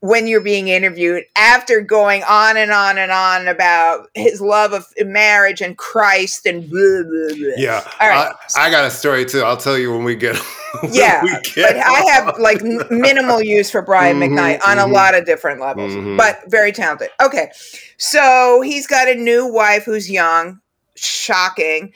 [0.00, 4.86] when you're being interviewed after going on and on and on about his love of
[5.04, 7.52] marriage and Christ and blah, blah, blah.
[7.56, 8.32] Yeah, All right.
[8.56, 9.40] I, I got a story too.
[9.40, 10.36] I'll tell you when we get.
[10.80, 14.78] when Yeah, we but get I have like minimal use for Brian Mhm, McKnight on
[14.78, 14.92] a mhm.
[14.92, 16.16] lot of different levels, Mhm.
[16.18, 17.08] but very talented.
[17.22, 17.50] Okay,
[17.96, 20.60] so he's got a new wife who's young,
[20.94, 21.94] shocking,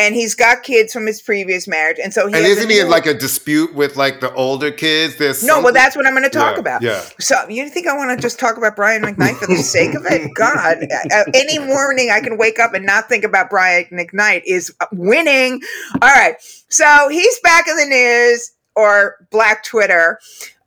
[0.00, 2.88] and he's got kids from his previous marriage, and so he And isn't he in
[2.88, 5.16] like a dispute with like the older kids?
[5.16, 6.82] There's no, well, that's what I'm going to talk Yeah, about.
[6.82, 7.04] Yeah.
[7.18, 10.06] So you think I want to just talk about Brian McKnight for the sake of
[10.06, 10.32] it?
[10.34, 10.78] God,
[11.12, 15.60] uh, any morning I can wake up and not think about Brian McKnight is winning.
[16.00, 16.36] All right,
[16.68, 20.20] so he's back in the news or Black Twitter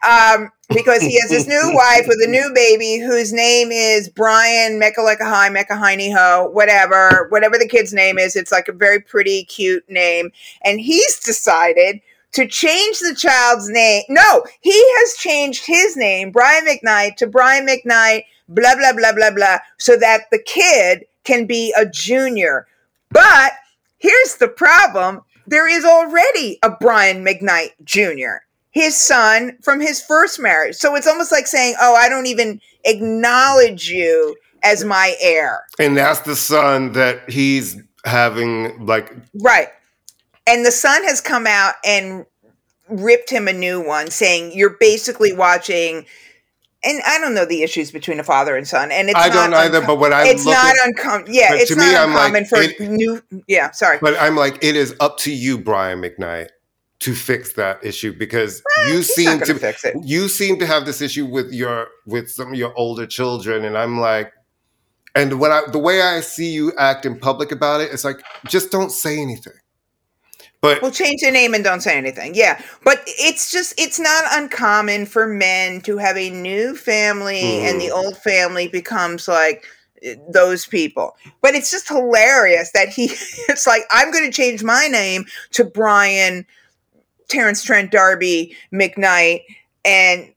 [0.04, 4.80] um, because he has his new wife with a new baby whose name is Brian
[4.80, 8.36] Mekalekahai Mekahini Ho, whatever, whatever the kid's name is.
[8.36, 10.32] It's like a very pretty, cute name,
[10.64, 12.02] and he's decided
[12.34, 14.04] to change the child's name.
[14.10, 19.32] No, he has changed his name, Brian McKnight, to Brian McKnight, blah, blah, blah, blah,
[19.32, 22.68] blah, so that the kid can be a junior.
[23.10, 23.54] But
[23.98, 30.40] here's the problem there is already a Brian McKnight Jr., his son from his first
[30.40, 30.76] marriage.
[30.76, 35.64] So it's almost like saying, oh, I don't even acknowledge you as my heir.
[35.80, 39.68] And that's the son that he's having like Right.
[40.48, 42.26] And the son has come out and
[42.90, 46.06] ripped him a new one, saying you're basically watching.
[46.84, 49.52] And I don't know the issues between a father and son, and it's I don't
[49.52, 51.28] not either, but what I'm it's not uncommon.
[51.32, 53.22] Yeah, it's to not me, I'm like, uncommon for it- new.
[53.48, 54.00] Yeah, sorry.
[54.02, 56.48] But I'm like, it is up to you, Brian McKnight,
[57.02, 59.96] to fix that issue because you seem to fix it.
[60.04, 63.78] you seem to have this issue with your with some of your older children, and
[63.78, 64.32] I'm like,
[65.16, 68.22] and when I the way I see you act in public about it, it's like
[68.48, 69.54] just don't say anything.
[70.62, 72.36] But Well, change the name and don't say anything.
[72.36, 72.62] Yeah.
[72.84, 77.90] But it's just, it's not uncommon for men to have a new family and the
[77.90, 79.66] old family becomes like
[80.04, 81.18] eh, those people.
[81.42, 83.06] But it's just hilarious that he,
[83.50, 86.46] it's like, I'm going to change my name to Brian,
[87.32, 89.44] Terence Trent D'Arby, McKnight,
[89.86, 90.34] and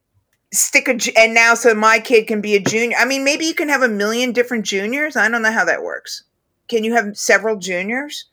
[0.53, 2.97] stick a, and now so my kid can be a junior.
[2.99, 5.16] I mean, maybe you can have a million different juniors.
[5.16, 6.24] I don't know how that works.
[6.68, 8.26] Can you have several juniors?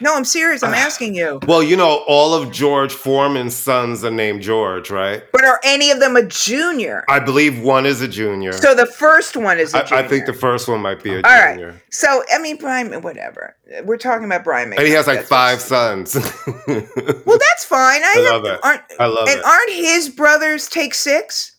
[0.00, 0.62] No, I'm serious.
[0.62, 0.76] I'm ah.
[0.76, 1.40] asking you.
[1.46, 5.24] well, you know, all of George Foreman's sons are named George, right?
[5.32, 7.04] But are any of them a junior?
[7.08, 8.52] I believe one is a junior.
[8.52, 10.04] So the first one is a I, junior.
[10.04, 11.54] I think the first one might be a All right.
[11.54, 11.82] junior.
[11.90, 13.56] So I mean, Brian, whatever.
[13.84, 14.72] We're talking about Brian.
[14.72, 16.16] And he has like five sons.
[16.68, 18.02] Well, that's fine.
[18.02, 18.96] I, I love have- it.
[18.98, 19.44] I love and it.
[19.44, 21.52] aren't his brothers take six?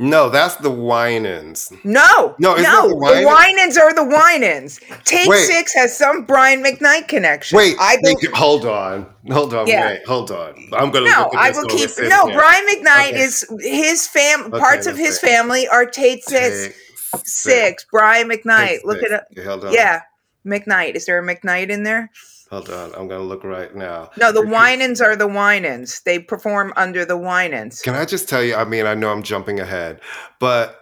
[0.00, 1.72] No, that's the Winans.
[1.82, 2.88] No, No, no.
[2.88, 3.76] the Winans?
[3.76, 4.78] Are the Winans.
[5.04, 5.40] Take Wait.
[5.44, 7.56] Six has some Brian McKnight connection.
[7.56, 9.86] Wait, I they- bel- hold on, hold on, Yeah.
[9.86, 10.54] wait, hold on.
[10.72, 11.90] I'm gonna no, I will keep.
[11.98, 12.36] No, internet.
[12.36, 13.20] Brian McKnight Okay.
[13.20, 14.44] is his fam.
[14.46, 15.26] Okay, parts of his see.
[15.26, 16.74] family are Take Six.
[17.24, 17.84] Six.
[17.90, 18.84] Brian McKnight.
[18.84, 19.12] Look six.
[19.12, 19.48] at it.
[19.48, 19.72] On.
[19.72, 20.02] Yeah,
[20.46, 20.94] McKnight.
[20.94, 22.10] Is there a McKnight in there?
[22.50, 22.94] Hold on.
[22.94, 24.10] I'm gonna look right now.
[24.16, 26.00] No, the Winans are the Winans.
[26.00, 27.82] They perform under the Winans.
[27.82, 28.54] Can I just tell you?
[28.54, 30.00] I mean, I know I'm jumping ahead,
[30.40, 30.80] but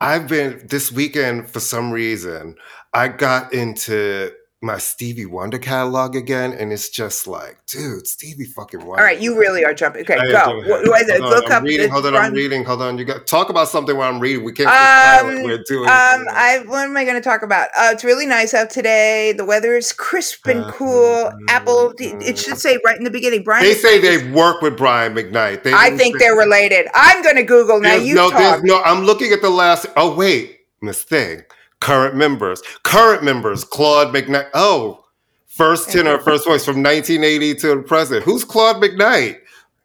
[0.00, 2.56] I've been this weekend for some reason.
[2.92, 4.32] I got into
[4.64, 9.02] my Stevie Wonder catalog again, and it's just like, dude, Stevie fucking Wonder.
[9.02, 10.02] All right, you really are jumping.
[10.02, 10.56] Okay, I go.
[10.68, 11.20] What, what is it?
[11.20, 11.62] Look I'm up.
[11.62, 11.90] reading.
[11.90, 12.64] Hold on, I'm reading.
[12.64, 12.96] Hold on.
[12.96, 14.42] You got talk about something while I'm reading.
[14.42, 14.68] We can't.
[14.68, 15.88] Um, We're doing.
[15.88, 17.68] um, I what am I going to talk about?
[17.78, 19.34] Uh, it's really nice out today.
[19.36, 21.30] The weather is crisp and cool.
[21.48, 21.92] Apple.
[21.98, 23.44] It should say right in the beginning.
[23.44, 23.64] Brian.
[23.64, 25.62] they say they work with Brian McKnight.
[25.62, 26.88] They I think they're related.
[26.94, 27.94] I'm going to Google now.
[27.94, 28.64] You no, talk.
[28.64, 28.80] no.
[28.82, 29.86] I'm looking at the last.
[29.96, 31.42] Oh wait, Miss Thing.
[31.84, 32.62] Current members.
[32.82, 33.62] Current members.
[33.62, 34.48] Claude McKnight.
[34.54, 35.04] Oh,
[35.46, 38.24] first tenor, first voice from 1980 to the present.
[38.24, 39.36] Who's Claude McKnight?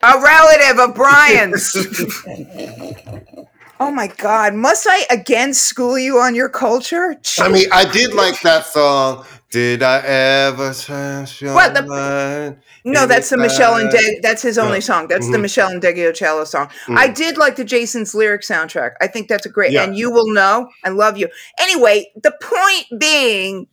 [0.01, 1.75] A relative of Brian's.
[3.79, 4.53] oh my God!
[4.53, 7.15] Must I again school you on your culture?
[7.39, 9.25] I mean, I did like that song.
[9.51, 12.57] Did I ever change your What, the- mind?
[12.85, 13.89] No, that's the Michelle and?
[13.89, 14.21] Deg.
[14.21, 14.83] That's his only Yeah.
[14.83, 15.07] song.
[15.07, 15.41] That's the Mhm.
[15.41, 16.69] Michelle and Cello song.
[16.89, 18.91] I did like the Jason's lyric soundtrack.
[19.01, 19.71] I think that's a great.
[19.71, 19.83] Yeah.
[19.83, 20.69] And you will know.
[20.85, 21.29] I love you.
[21.59, 23.67] Anyway, the point being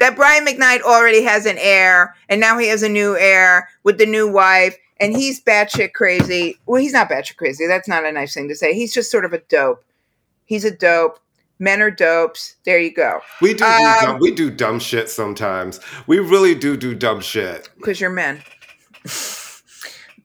[0.00, 3.98] that Brian McKnight already has an heir, and now he has a new heir with
[3.98, 6.58] the new wife, and he's batshit crazy.
[6.66, 7.66] Well, he's not batshit crazy.
[7.66, 8.74] That's not a nice thing to say.
[8.74, 9.84] He's just sort of a dope.
[10.46, 11.18] He's a dope.
[11.60, 12.56] Men are dopes.
[12.64, 13.20] There you go.
[13.40, 15.78] We do, do Um, dumb, we do dumb shit sometimes.
[16.08, 17.70] We really do do dumb shit.
[17.76, 18.42] because you're men.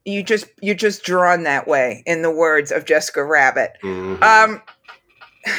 [0.05, 3.73] you just you're just drawn that way, in the words of Jessica Rabbit.
[3.83, 4.21] Mhm.
[4.23, 4.61] Um,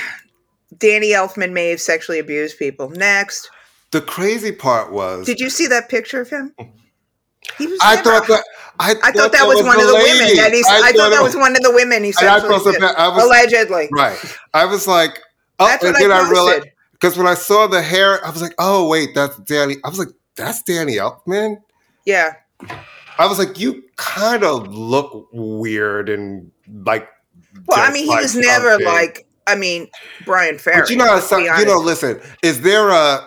[0.77, 2.91] Danny Elfman may have sexually abused people.
[2.91, 3.51] Next,
[3.93, 6.55] the crazy part was did you see that picture of him?
[7.57, 7.79] He was.
[7.83, 8.45] I never- thought that
[8.79, 10.67] I, I thought that was one of the women that he's.
[10.67, 12.37] I, thought that was one of the women he And I.
[12.37, 13.89] I was- allegedly.
[13.93, 14.19] right.
[14.55, 15.19] I was like,
[15.59, 18.31] oh, That's and what I then I, realized because when I saw the hair, I
[18.31, 19.77] was like, oh wait, that's Danny.
[19.85, 21.57] I was like, that's Danny Elfman.
[22.05, 22.35] Yeah.
[23.19, 26.51] I was like, you kind of look weird and
[26.85, 27.09] like.
[27.67, 29.27] Well, I mean, he like was never like.
[29.47, 29.89] I mean,
[30.25, 30.83] Bryan Ferry.
[30.83, 31.79] But you know, how let's be some, you know.
[31.79, 33.27] Listen, is there a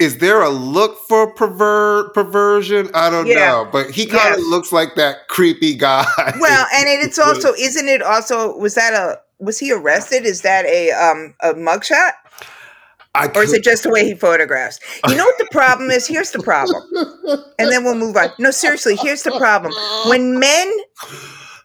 [0.00, 2.90] is there a look for pervert perversion?
[2.94, 3.34] I don't Yeah.
[3.50, 4.48] know, but he kind of Yes.
[4.50, 6.04] looks like that creepy guy.
[6.40, 10.24] Well, and it, it's also isn't it also was that a was he arrested?
[10.26, 12.12] Is that a um a mugshot?
[13.14, 14.78] I Or is it just the way he photographs?
[15.06, 16.06] You know what the problem is?
[16.06, 16.82] Here's the problem.
[17.58, 18.30] And then we'll move on.
[18.38, 19.74] No, seriously, here's the problem.
[20.08, 20.72] When men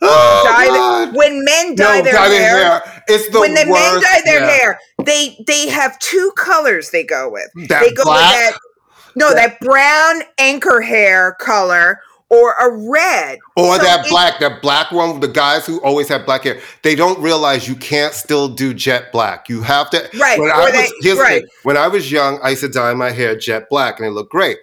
[0.08, 1.14] Oh, dye God.
[1.14, 4.41] the, when men dye no, their dye hair, It's the when the men dye their
[4.41, 4.49] Yeah.
[4.58, 7.49] hair, they they have two colors they go with.
[7.70, 8.20] That they go black?
[8.32, 8.60] with that
[9.18, 13.38] no, that brown anchor hair color or a red.
[13.56, 16.60] Or So that it- black, that black one, the guys who always have black hair,
[16.82, 19.47] they don't realize you can't still do jet black.
[19.47, 20.10] You have to.
[20.20, 21.43] Right, When I, they- was, right.
[21.64, 24.32] when I was young, I used to dye my hair jet black and it looked
[24.32, 24.58] great.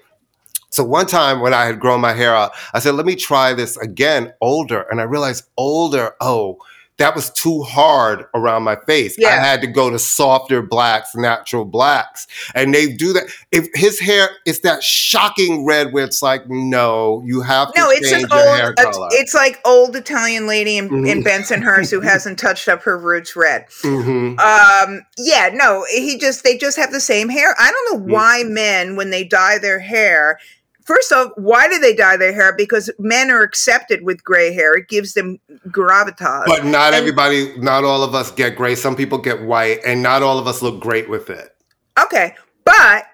[0.73, 3.53] So one time when I had grown my hair out, I said, let me try
[3.55, 4.83] this again, older.
[4.91, 6.59] And I realized older, oh,
[6.99, 9.17] that was too hard around my face.
[9.27, 12.27] I had to go to softer blacks, natural blacks.
[12.55, 13.25] And they do that.
[13.51, 17.91] If his hair is that shocking red where it's like, no, you have to No,
[17.91, 18.43] it's change an old.
[18.57, 21.25] hair It's, like old Italian lady in, in Mhm.
[21.25, 23.67] Bensonhurst who hasn't touched up her roots red.
[23.83, 24.39] Mhm.
[24.39, 27.55] Um, yeah, no, he just they just have the same hair.
[27.59, 28.07] I don't Mm.
[28.07, 30.39] know why men when they dye their hair.
[30.85, 32.55] First off, why do they dye their hair?
[32.57, 34.75] Because men are accepted with gray hair.
[34.75, 36.45] It gives them gravitas.
[36.47, 38.75] But not And- everybody, not all of us get gray.
[38.75, 41.55] Some people get white, and not all of us look great with it.
[42.03, 43.07] Okay, but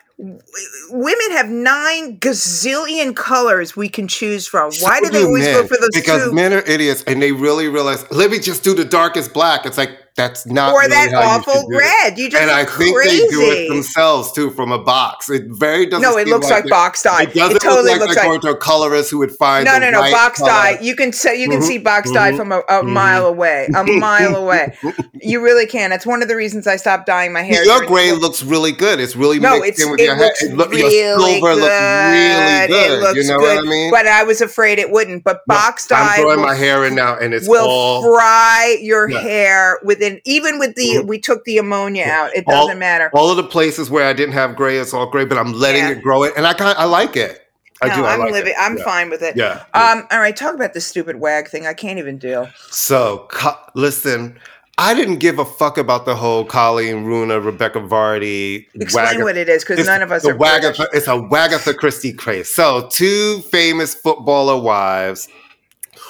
[0.91, 4.73] women have nine gazillion colors we can choose from.
[4.81, 6.33] Why So do they always men, go for those Because two?
[6.33, 8.05] men are idiots, and they really realize.
[8.11, 9.65] Let me just do the darkest black.
[9.67, 11.77] It's like that's not or really that you awful it.
[11.79, 12.19] red.
[12.19, 13.19] You just And I think crazy.
[13.23, 15.31] they do it themselves too from a box.
[15.31, 16.03] It very doesn't.
[16.03, 17.23] No, it looks like they- box dye.
[17.23, 19.65] It doesn't It totally look like looks like- going to a colorist who would find.
[19.65, 20.51] No, no, no, right box color.
[20.51, 20.79] dye.
[20.83, 23.69] You can say you can Mhm, see box dye mhm, from a, a mile away.
[23.75, 24.77] A mile away.
[25.15, 25.93] You really can.
[25.93, 27.65] It's one of the reasons I stopped dyeing my hair.
[27.65, 28.99] Your gray looks really good.
[29.01, 30.25] It's really No, it's in with it your hair.
[30.27, 31.61] looks It look- really your silver good.
[31.61, 32.91] looks really good.
[32.93, 33.57] It looks you know good.
[33.57, 33.91] what I mean?
[33.91, 35.23] But I was afraid it wouldn't.
[35.23, 39.09] But No, box dye I'm will, my hair in now, and it's will fry your
[39.09, 41.07] hair within even with the Mhm.
[41.07, 42.35] we took the ammonia out.
[42.35, 43.11] It doesn't matter.
[43.15, 45.85] all of the places where I didn't have gray, it's all gray, but I'm letting
[45.85, 45.91] Yeah.
[45.93, 47.43] it grow it, and I kind I like it.
[47.81, 48.05] I do.
[48.05, 48.53] I I'm like living.
[48.53, 48.57] it.
[48.61, 48.85] I'm Yeah.
[48.85, 49.37] fine with it.
[49.37, 49.61] Yeah.
[49.75, 50.07] Um.
[50.11, 50.37] All right.
[50.37, 51.67] Talk about this stupid wag thing.
[51.67, 52.49] I can't even deal.
[52.71, 54.37] So, co- listen,
[54.79, 58.67] I didn't give a fuck about the whole Coleen Rooney, Rebekah Vardy.
[58.75, 62.53] Explain what it is, because none of us are Wagatha, It's a Wagatha Christie craze.
[62.53, 65.29] So, two famous footballer wives.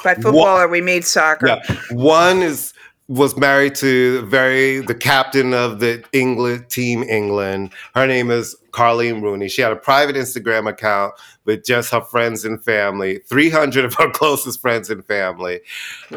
[0.05, 1.49] By footballer, we mean soccer.
[1.49, 2.73] Yeah, one is
[3.09, 7.73] was married to very the captain of the England team England.
[7.95, 9.49] Her name is Coleen Rooney.
[9.49, 11.15] She had a private Instagram account
[11.47, 15.61] with just her friends and family, 300 of her closest friends and family.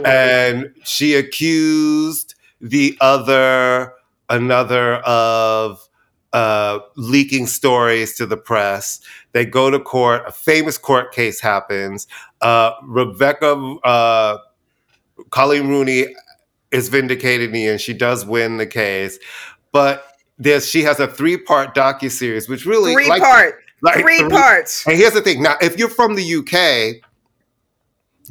[0.04, 3.94] And she accused the other
[4.30, 5.88] another of
[6.34, 9.00] uh, leaking stories to the press.
[9.32, 10.24] They go to court.
[10.28, 12.08] A famous court case happens.
[12.42, 14.38] Uh, Rebecca, uh,
[15.30, 16.14] Coleen Rooney
[16.72, 17.82] is vindicated in the end.
[17.82, 19.20] She does win the case,
[19.72, 20.06] but
[20.38, 23.60] there's she has a three part docu series, which really Three like- part.
[23.82, 24.86] like three, three- parts.
[24.88, 27.02] And here's the thing: now, if you're from the UK,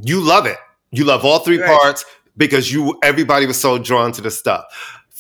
[0.03, 0.59] you love it.
[0.91, 1.69] You love all three Right.
[1.71, 2.05] parts
[2.37, 4.65] because you everybody was so drawn to the stuff.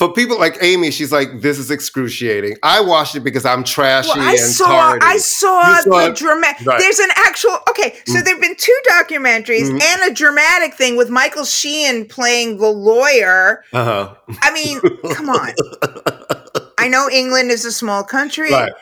[0.00, 4.08] For people like Amy, she's like, "This is excruciating." I watched it because I'm trashy
[4.08, 4.64] Well, I and saw.
[4.66, 5.04] tardy.
[5.06, 6.66] I saw, saw the dramatic.
[6.66, 6.78] Right.
[6.78, 7.58] There's an actual.
[7.68, 9.82] Okay, so there've been two documentaries Mhm.
[9.82, 13.62] and a dramatic thing with Michael Sheen playing the lawyer.
[13.74, 14.14] uh-huh.
[14.40, 14.80] I mean,
[15.12, 15.52] come on.
[16.78, 18.72] I know England is a small country, Right.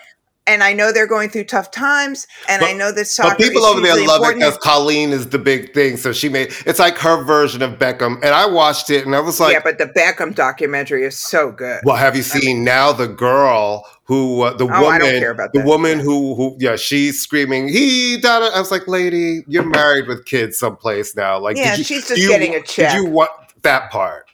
[0.49, 3.37] And I know they're going through tough times, and I know that soccer.
[3.37, 4.39] But people over there love it important.
[4.41, 5.97] because Coleen is the big thing.
[5.99, 8.17] So she made it's like her version of Beckham.
[8.17, 11.53] And I watched it and I was like, yeah, but the Beckham documentary is so
[11.53, 11.81] good.
[11.85, 15.31] Well, have you seen now the girl who uh, the Oh, I woman don't care
[15.31, 18.49] about the woman who who yeah she's screaming he da.
[18.49, 21.39] I was like, lady, you're married with kids someplace now.
[21.39, 22.93] Like, Yeah, you, she's just you- getting a check.
[22.93, 23.31] Did you want
[23.63, 24.25] that part?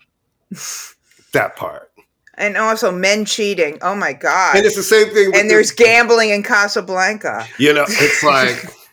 [1.33, 1.91] that part.
[2.37, 3.79] And also men cheating.
[3.83, 4.57] Oh my god.
[4.57, 5.27] And it's the same thing.
[5.31, 7.47] With and there's the, gambling in Casablanca.
[7.59, 8.75] you know, it's like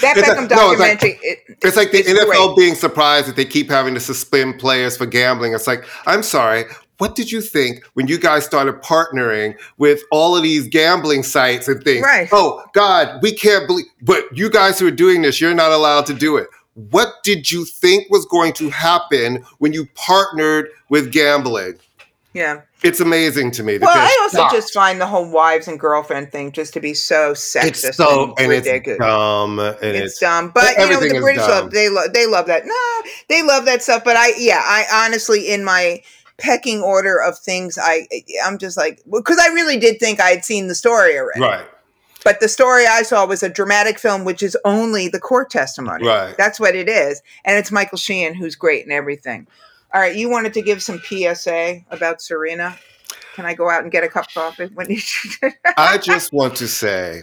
[0.00, 2.56] That It's Beckham like- no, it's like- it- It's like the It's NFL great.
[2.56, 5.54] being surprised that they keep having to suspend players for gambling.
[5.54, 6.64] It's like, I'm sorry,
[6.98, 11.68] what did you think when you guys started partnering with all of these gambling sites
[11.68, 12.02] and things?
[12.02, 12.28] Right.
[12.32, 16.06] Oh, God, we can't believe, but you guys who are doing this, you're not allowed
[16.06, 16.48] to do it.
[16.90, 21.74] What did you think was going to happen when you partnered with gambling?
[22.34, 22.62] Yeah.
[22.82, 23.78] It's amazing to me.
[23.78, 24.54] Well, I also shocked.
[24.54, 28.34] just find the whole wives and girlfriend thing just to be so sexist it's so
[28.36, 31.50] and and it's dumb and it's, it's, dumb, but you know the British dumb.
[31.50, 32.66] love they love they love that.
[32.66, 34.02] No, they love that stuff.
[34.04, 36.02] But I, yeah, I honestly, in my
[36.36, 38.08] pecking order of things, I,
[38.44, 41.40] I'm just like because I really did think I had seen the story already.
[41.40, 41.66] right.
[42.24, 46.06] But the story I saw was a dramatic film, which is only the court testimony.
[46.06, 46.34] Right.
[46.38, 49.46] That's what it is, and it's Michael Sheen who's great and everything.
[49.94, 52.76] All right, you wanted to give some PSA about Serena.
[53.36, 54.98] Can I go out and get a cup of coffee when you?
[55.76, 57.22] I just want to say,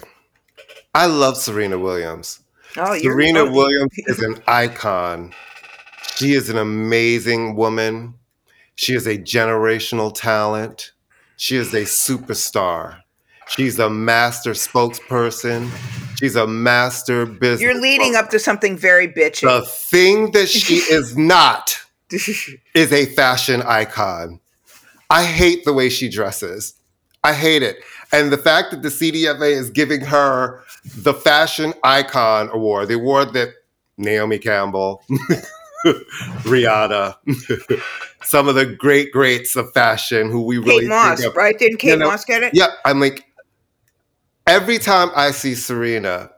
[0.95, 2.39] I love Serena Williams.
[2.77, 5.33] oh, Serena Williams is an icon.
[6.15, 8.13] She is an amazing woman.
[8.75, 10.93] She is a generational talent.
[11.35, 13.01] She is a superstar.
[13.49, 15.69] She's a master spokesperson.
[16.19, 17.59] She's a master business.
[17.59, 19.41] You're leading up to something very bitchy.
[19.41, 21.77] The thing that she is not
[22.73, 24.39] is a fashion icon.
[25.09, 26.73] I hate the way she dresses.
[27.23, 27.77] I hate it.
[28.11, 30.63] And the fact that the CFDA is giving her
[30.97, 33.49] the Fashion Icon Award, the award that
[33.97, 35.03] Naomi Campbell,
[35.85, 37.15] Rihanna,
[38.23, 41.35] some of the great greats of fashion who we really Kate Moss, of.
[41.35, 41.57] right?
[41.57, 42.51] Didn't Kate You know, Moss get it?
[42.53, 43.25] Yeah, I'm like,
[44.47, 46.31] every time I see Serena,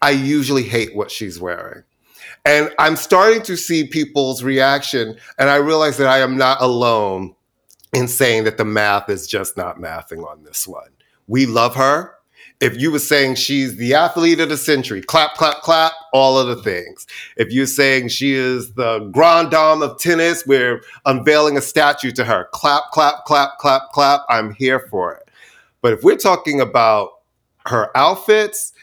[0.00, 1.82] I usually hate what she's wearing.
[2.44, 7.34] And I'm starting to see people's reaction, and I realize that I am not alone
[7.92, 10.90] in saying that the math is just not mathing on this one.
[11.26, 12.14] We love her.
[12.60, 16.46] If you were saying she's the athlete of the century, clap, clap, clap, all of
[16.46, 17.06] the things.
[17.36, 22.24] If you're saying she is the grand dame of tennis, we're unveiling a statue to
[22.24, 22.48] her.
[22.52, 24.22] Clap, clap, clap, clap, clap.
[24.28, 25.30] I'm here for it.
[25.80, 27.12] But if we're talking about
[27.66, 28.74] her outfits,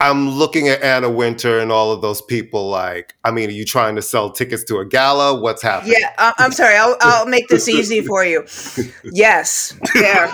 [0.00, 3.64] I'm looking at Anna Wintour and all of those people like, I mean, are you
[3.64, 5.40] trying to sell tickets to a gala?
[5.40, 5.94] What's happening?
[5.98, 6.76] Yeah, I- I'm sorry.
[6.76, 8.44] I'll, I'll make this easy for you.
[9.12, 9.76] Yes.
[9.94, 10.30] Yeah.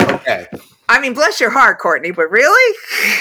[0.00, 0.46] okay.
[0.88, 2.76] I mean, bless your heart, Courtney, but really?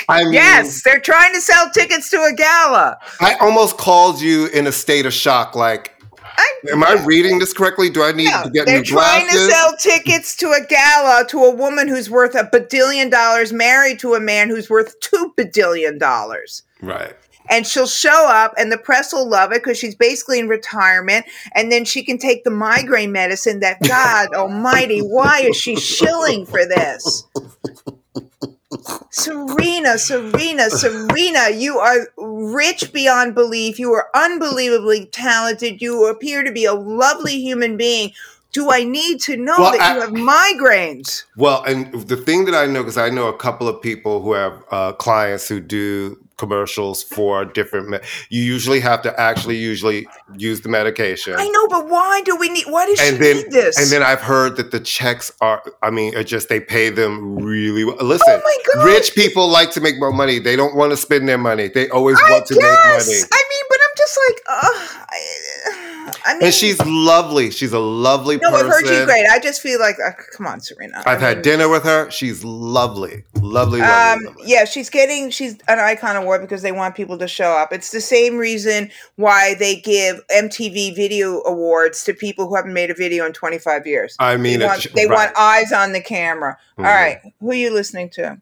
[0.07, 2.97] I mean, yes, they're trying to sell tickets to a gala.
[3.20, 5.55] I almost called you in a state of shock.
[5.55, 5.93] Like,
[6.39, 7.89] I, am I reading this correctly?
[7.89, 9.47] Do I need No, to get new they're new trying glasses?
[9.47, 13.99] to sell tickets to a gala to a woman who's worth a badillion dollars, married
[13.99, 16.63] to a man who's worth two badillion dollars.
[16.81, 17.15] right.
[17.51, 21.25] And she'll show up, and the press will love it because she's basically in retirement.
[21.55, 26.45] And then she can take the migraine medicine that, God almighty, why is she shilling
[26.45, 27.25] for this?
[29.11, 33.80] Serena, Serena, Serena, you are rich beyond belief.
[33.80, 35.82] You are unbelievably talented.
[35.82, 38.11] You appear to be a lovely human being.
[38.51, 41.24] Do I need to know Well, that I- you have migraines?
[41.38, 44.34] Well, and the thing that I know, because I know a couple of people who
[44.34, 48.03] have uh, clients who do commercials for different.
[48.29, 51.35] You usually have to actually usually use the medication.
[51.37, 52.65] I know, but why do we need?
[52.67, 53.77] Why does and she then, need this?
[53.77, 55.61] and then I've heard that the checks are.
[55.83, 57.97] I mean, are just they pay them really well.
[58.01, 60.39] Listen, Oh rich people like to make more money.
[60.39, 61.67] They don't want to spend their money.
[61.67, 63.07] They always I want to guess.
[63.07, 63.29] make money.
[63.31, 64.88] I mean, but I'm just like, uh,
[66.30, 67.49] I, mean, And she's lovely.
[67.49, 68.67] She's a lovely no, person.
[68.67, 69.25] No, I've heard she's great.
[69.30, 71.01] I just feel like, uh, come on, Serena.
[71.05, 72.09] I've had dinner with her.
[72.11, 73.82] She's lovely, lovely, lovely.
[73.82, 74.43] Um, lovely.
[74.45, 77.73] yeah, she's getting she's an icon award because they want people to show up.
[77.73, 82.91] It's the same reason why they give MTV Video Awards to people who haven't made
[82.91, 84.15] a video in 25 years.
[84.19, 85.15] I mean, they it's- want, they right.
[85.15, 86.57] want eyes on the camera.
[86.77, 86.88] All Mhm.
[86.88, 88.38] right, who are you listening to?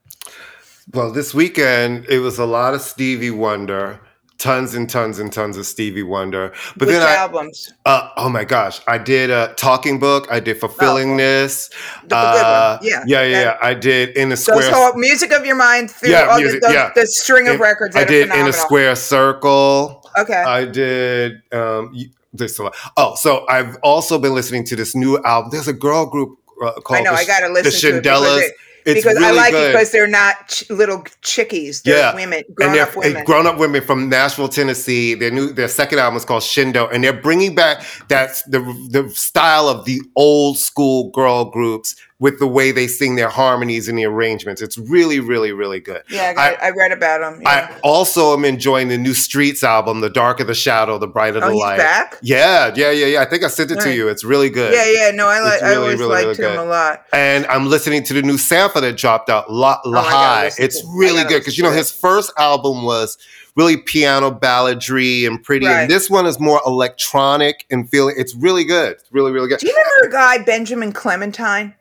[0.93, 3.99] Well, this weekend it was a lot of Stevie Wonder,
[4.37, 6.53] tons and tons and tons of Stevie Wonder.
[6.75, 7.73] But Which then I, albums?
[7.85, 10.27] uh, oh my gosh, I did a talking book.
[10.31, 11.69] I did fulfillingness.
[12.11, 12.79] Oh, Uh.
[12.81, 13.03] Yeah.
[13.07, 13.57] yeah, yeah, yeah.
[13.61, 14.61] I did in a square.
[14.71, 16.91] so music of your mind through Yeah, all music, the, the, yeah.
[16.95, 17.95] the string of In- records.
[17.95, 20.03] I did in a square circle.
[20.17, 20.33] Okay.
[20.33, 21.41] I did.
[21.51, 21.93] Um,
[22.33, 22.75] this a lot.
[22.97, 25.49] Oh, so I've also been listening to this new album.
[25.51, 27.11] There's a girl group uh, called I know.
[27.13, 28.41] the, I got to the listen to it because, Shandellas.
[28.41, 28.53] it,
[28.87, 29.69] It's because really I like good.
[29.69, 31.83] it because they're not ch- little chickies.
[31.83, 33.23] They're yeah, women, and they're up women.
[33.25, 35.13] grown up women from Nashville, Tennessee.
[35.13, 38.59] Their new their second album is called Shindo, and they're bringing back that the
[38.91, 43.87] the style of the old school girl groups with the way they sing their harmonies
[43.87, 44.59] and the arrangements.
[44.59, 46.01] It's really, really, really good.
[46.09, 47.41] yeah, I, got, I, read about them.
[47.43, 47.75] Yeah.
[47.75, 51.47] I also am enjoying the new Streets album, The Darker the Shadow, The Brighter oh,
[51.47, 51.77] the he's Light.
[51.77, 52.17] back.
[52.23, 53.21] Yeah, yeah, yeah, yeah.
[53.21, 53.95] I think I sent it to Alright.
[53.95, 54.07] you.
[54.07, 54.73] It's really good.
[54.73, 55.11] Yeah, yeah.
[55.11, 55.53] No, I like.
[55.55, 57.05] It's I really, always really, liked really him a lot.
[57.13, 60.51] And I'm listening to the new Sampha that dropped out, La, La Oh, High.
[60.57, 63.19] It's to really good because you know his first album was
[63.55, 65.81] really piano balladry and pretty, Right.
[65.81, 68.15] and this one is more electronic and feeling.
[68.17, 68.93] It's really good.
[68.93, 69.59] It's really, really good.
[69.59, 71.73] Do you remember a guy Benjamin Clementine?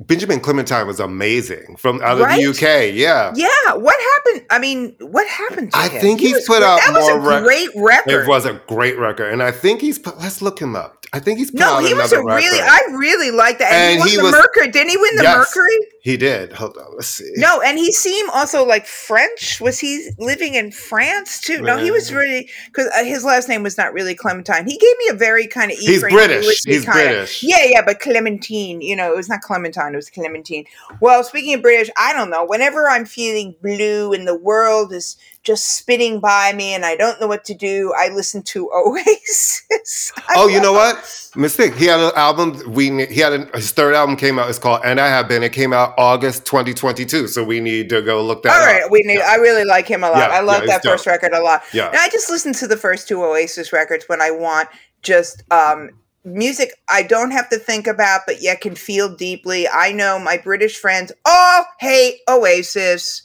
[0.00, 2.40] Benjamin Clementine was amazing from out of Right?
[2.40, 2.94] the UK.
[2.94, 3.74] Yeah, Yeah.
[3.74, 4.46] What happened?
[4.48, 6.00] I mean, what happened to I him?
[6.00, 6.68] think He he's was put great.
[6.68, 8.22] out That was more a rec- great record.
[8.22, 9.98] it was a great record, and I think he's.
[9.98, 10.97] Put, let's look him up.
[11.12, 12.58] I think he's no, he was a really.
[12.60, 12.68] record.
[12.68, 13.72] I really liked that.
[13.72, 14.68] And, And he won he the was- Mercury.
[14.70, 15.36] Didn't he win the Yes.
[15.38, 15.76] Mercury?
[16.02, 16.52] He did.
[16.52, 16.94] Hold on.
[16.94, 17.30] Let's see.
[17.36, 19.60] No, and he seemed also like French.
[19.60, 21.60] Was he living in France too?
[21.60, 24.66] No, he was really because uh, his last name was not really Clementine.
[24.66, 26.62] He gave me a very kind of He's British.
[26.64, 27.42] He's British.
[27.42, 28.80] Yeah, yeah, but Clementine.
[28.80, 29.92] You know, it was not Clementine.
[29.92, 30.64] It was Clementine.
[31.00, 32.44] Well, speaking of British, I don't know.
[32.44, 35.16] Whenever I'm feeling blue and the world is
[35.48, 40.12] just spinning by me and I don't know what to do, I listen to Oasis.
[40.36, 41.30] Oh, you know what?
[41.34, 41.74] Mistake.
[41.74, 42.60] He had an album.
[42.70, 44.50] We he had a, his third album came out.
[44.50, 47.28] It's called "And I Have Been." It came out August 2022.
[47.28, 48.90] So we need to go look that All right, up.
[48.90, 49.20] we need.
[49.20, 50.18] I really like him a lot.
[50.18, 51.12] Yeah, I love yeah, that first dope.
[51.12, 51.62] record a lot.
[51.72, 51.88] Yeah.
[51.88, 54.68] And I just listen to the first two Oasis records when I want
[55.00, 55.90] just um,
[56.24, 59.66] music I don't have to think about, but yet can feel deeply.
[59.66, 63.22] I know my British friends all hate Oasis.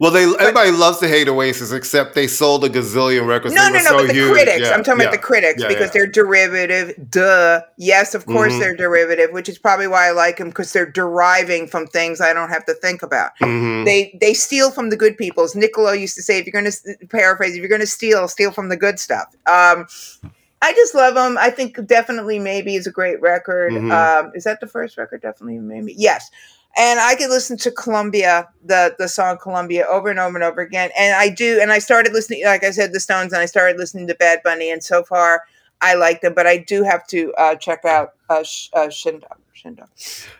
[0.00, 3.54] Well, they everybody loves to hate Oasis, except they sold a gazillion records.
[3.54, 4.32] No, no, no, so but the huge.
[4.32, 4.60] critics.
[4.62, 6.94] Yeah, I'm talking yeah, about the critics yeah, because they're derivative.
[7.10, 7.60] Duh.
[7.76, 8.60] Yes, of course Mhm.
[8.60, 12.32] they're derivative, which is probably why I like them because they're deriving from things I
[12.32, 13.32] don't have to think about.
[13.42, 13.84] Mhm.
[13.84, 15.44] they they steal from the good people.
[15.44, 18.26] As Niccolo used to say, if you're going to paraphrase, if you're going to steal,
[18.26, 19.26] steal from the good stuff.
[19.46, 19.86] Um,
[20.62, 21.36] I just love them.
[21.38, 23.72] I think definitely maybe is a great record.
[23.72, 23.92] Mhm.
[23.92, 25.20] Um, is that the first record?
[25.20, 26.30] Definitely maybe yes.
[26.76, 30.60] And I could listen to Columbia, the the song Columbia, over and over and over
[30.60, 30.90] again.
[30.98, 31.58] And I do.
[31.60, 34.40] And I started listening, like I said, the Stones, and I started listening to Bad
[34.44, 34.70] Bunny.
[34.70, 35.42] And so far,
[35.80, 36.34] I like them.
[36.34, 38.88] But I do have to uh, check out uh, Sh- uh.
[39.64, 39.86] Shindo.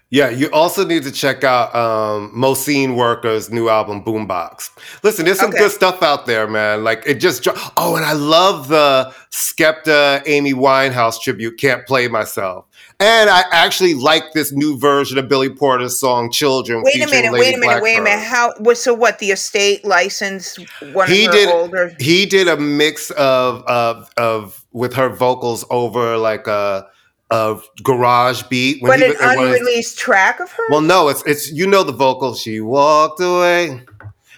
[0.09, 4.71] Yeah, you also need to check out um, Mosine Worker's new album Boombox.
[5.03, 5.59] Listen, there's some Okay.
[5.59, 6.83] good stuff out there, man.
[6.85, 7.47] Like it just
[7.77, 11.59] oh, and I love the Skepta Amy Winehouse tribute.
[11.59, 12.67] Can't play myself.
[12.99, 17.33] And I actually like this new version of Billy Porter's song "Children." Wait a minute,
[17.33, 18.25] Lady wait a minute, wait a minute.
[18.25, 20.59] How what so what the estate licensed
[20.93, 21.49] one He of did.
[21.49, 26.87] older He did a mix of of of with her vocals over like a
[27.31, 28.81] a garage beat.
[28.83, 30.63] but an was- it was- unreleased track of her?
[30.71, 32.35] well, no, it's it's you know the vocal.
[32.35, 33.83] She walked away.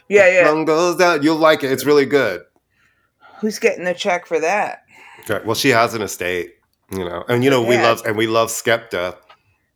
[0.09, 0.47] yeah, yeah.
[0.47, 1.23] Sun goes down.
[1.23, 1.73] You'll like it.
[1.73, 2.43] It's really good.
[3.41, 4.83] Who's getting the check for that?
[5.29, 5.45] Okay.
[5.45, 6.55] Well, she has an estate,
[6.91, 9.17] you know, and you know we love and we love Skepta.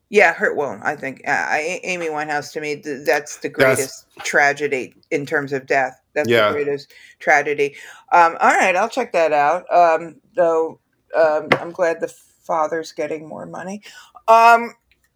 [0.09, 0.55] Yeah, her.
[0.55, 4.95] Well, I think uh, I, Amy Winehouse to me th- that's the That's- greatest tragedy
[5.11, 6.01] in terms of death.
[6.15, 6.49] That's Yeah.
[6.49, 7.75] the greatest tragedy.
[8.13, 9.65] Um, all right, I'll check that out.
[9.75, 10.79] Um, though
[11.17, 12.13] um, I'm glad the
[12.47, 13.83] father's getting more money.
[14.29, 14.75] Um,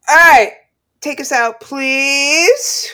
[0.09, 0.53] all right,
[1.01, 2.93] take us out, please.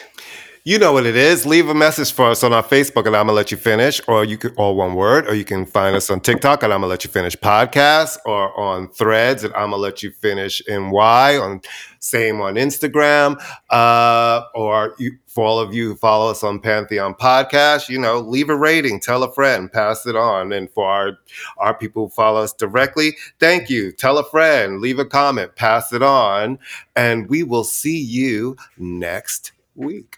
[0.67, 1.45] You know what it is.
[1.45, 4.25] Leave a message for us on our Facebook and I'm gonna let you finish, or
[4.25, 6.89] you can all one word, or you can find us on TikTok and I'm gonna
[6.89, 11.61] let you finish podcast, or on threads and I'm gonna let you finish NY on
[11.99, 13.41] same on Instagram.
[13.69, 18.19] Uh, or you, for all of you who follow us on Pantheon Podcast, you know,
[18.19, 20.51] leave a rating, tell a friend, pass it on.
[20.51, 21.17] And for our
[21.59, 23.93] our people who follow us directly, thank you.
[23.93, 26.59] Tell a friend, leave a comment, pass it on,
[26.93, 30.17] and we will see you next week.